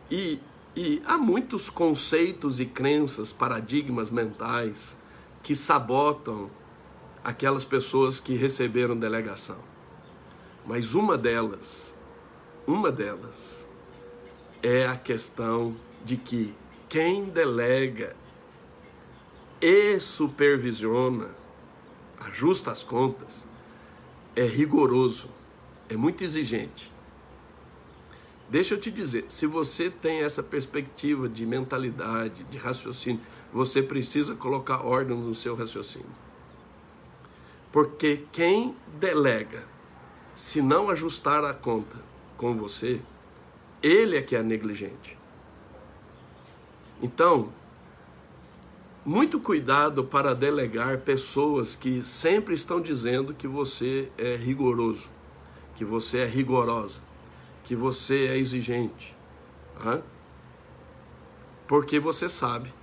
E, 0.08 0.38
e 0.76 1.02
há 1.04 1.18
muitos 1.18 1.68
conceitos 1.68 2.60
e 2.60 2.66
crenças, 2.66 3.32
paradigmas 3.32 4.08
mentais 4.08 4.99
que 5.42 5.54
sabotam 5.54 6.50
aquelas 7.24 7.64
pessoas 7.64 8.18
que 8.20 8.34
receberam 8.34 8.96
delegação. 8.96 9.58
Mas 10.66 10.94
uma 10.94 11.16
delas, 11.16 11.94
uma 12.66 12.90
delas, 12.90 13.66
é 14.62 14.86
a 14.86 14.96
questão 14.96 15.76
de 16.04 16.16
que 16.16 16.54
quem 16.88 17.24
delega 17.24 18.16
e 19.60 20.00
supervisiona, 20.00 21.28
ajusta 22.20 22.70
as 22.70 22.82
contas, 22.82 23.46
é 24.34 24.44
rigoroso, 24.44 25.28
é 25.88 25.96
muito 25.96 26.22
exigente. 26.22 26.92
Deixa 28.48 28.74
eu 28.74 28.80
te 28.80 28.90
dizer, 28.90 29.26
se 29.28 29.46
você 29.46 29.88
tem 29.88 30.22
essa 30.22 30.42
perspectiva 30.42 31.28
de 31.28 31.46
mentalidade, 31.46 32.42
de 32.44 32.58
raciocínio, 32.58 33.20
você 33.52 33.82
precisa 33.82 34.34
colocar 34.34 34.84
ordem 34.84 35.16
no 35.16 35.34
seu 35.34 35.54
raciocínio. 35.54 36.06
Porque 37.72 38.24
quem 38.32 38.76
delega, 38.98 39.64
se 40.34 40.60
não 40.60 40.90
ajustar 40.90 41.44
a 41.44 41.54
conta 41.54 41.98
com 42.36 42.56
você, 42.56 43.00
ele 43.82 44.16
é 44.16 44.22
que 44.22 44.36
é 44.36 44.42
negligente. 44.42 45.16
Então, 47.02 47.52
muito 49.04 49.40
cuidado 49.40 50.04
para 50.04 50.34
delegar 50.34 50.98
pessoas 50.98 51.74
que 51.74 52.02
sempre 52.02 52.54
estão 52.54 52.80
dizendo 52.80 53.32
que 53.32 53.48
você 53.48 54.10
é 54.18 54.36
rigoroso, 54.36 55.08
que 55.74 55.84
você 55.84 56.18
é 56.18 56.26
rigorosa, 56.26 57.00
que 57.64 57.74
você 57.74 58.28
é 58.28 58.36
exigente. 58.36 59.16
Porque 61.66 61.98
você 61.98 62.28
sabe 62.28 62.74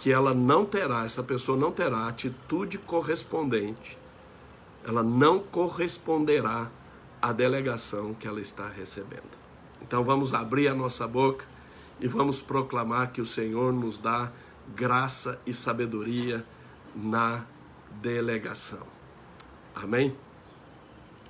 que 0.00 0.10
ela 0.10 0.34
não 0.34 0.64
terá, 0.64 1.04
essa 1.04 1.22
pessoa 1.22 1.56
não 1.56 1.70
terá 1.70 2.08
atitude 2.08 2.78
correspondente 2.78 4.00
ela 4.84 5.02
não 5.02 5.38
corresponderá 5.38 6.70
à 7.20 7.32
delegação 7.32 8.14
que 8.14 8.26
ela 8.26 8.40
está 8.40 8.66
recebendo. 8.66 9.38
Então 9.82 10.04
vamos 10.04 10.32
abrir 10.34 10.68
a 10.68 10.74
nossa 10.74 11.06
boca 11.06 11.44
e 12.00 12.08
vamos 12.08 12.40
proclamar 12.40 13.12
que 13.12 13.20
o 13.20 13.26
Senhor 13.26 13.72
nos 13.72 13.98
dá 13.98 14.32
graça 14.74 15.38
e 15.46 15.52
sabedoria 15.52 16.44
na 16.94 17.44
delegação. 18.00 18.86
Amém? 19.74 20.16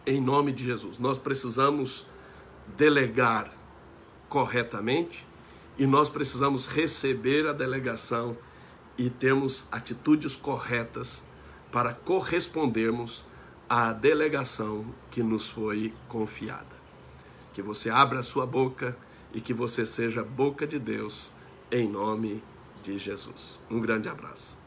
Em 0.07 0.21
nome 0.21 0.53
de 0.53 0.65
Jesus. 0.65 0.99
Nós 0.99 1.19
precisamos 1.19 2.07
delegar 2.77 3.53
corretamente 4.29 5.27
e 5.77 5.87
nós 5.87 6.09
precisamos 6.09 6.67
receber 6.67 7.49
a 7.49 7.53
delegação 7.53 8.37
e 9.01 9.09
termos 9.09 9.67
atitudes 9.73 10.37
corretas 10.37 11.25
para 11.73 11.95
correspondermos 11.95 13.25
à 13.67 13.95
delegação 13.95 14.85
que 15.11 15.23
nos 15.23 15.49
foi 15.49 15.95
confiada. 16.07 16.77
Que 17.55 17.63
você 17.63 17.89
abra 17.89 18.19
a 18.19 18.23
sua 18.23 18.45
boca 18.45 18.95
e 19.33 19.41
que 19.41 19.55
você 19.55 19.87
seja 19.87 20.23
boca 20.23 20.67
de 20.67 20.79
Deus 20.79 21.31
em 21.73 21.89
nome 21.89 22.45
de 22.83 22.99
Jesus. 22.99 23.59
Um 23.71 23.81
grande 23.81 24.07
abraço. 24.07 24.60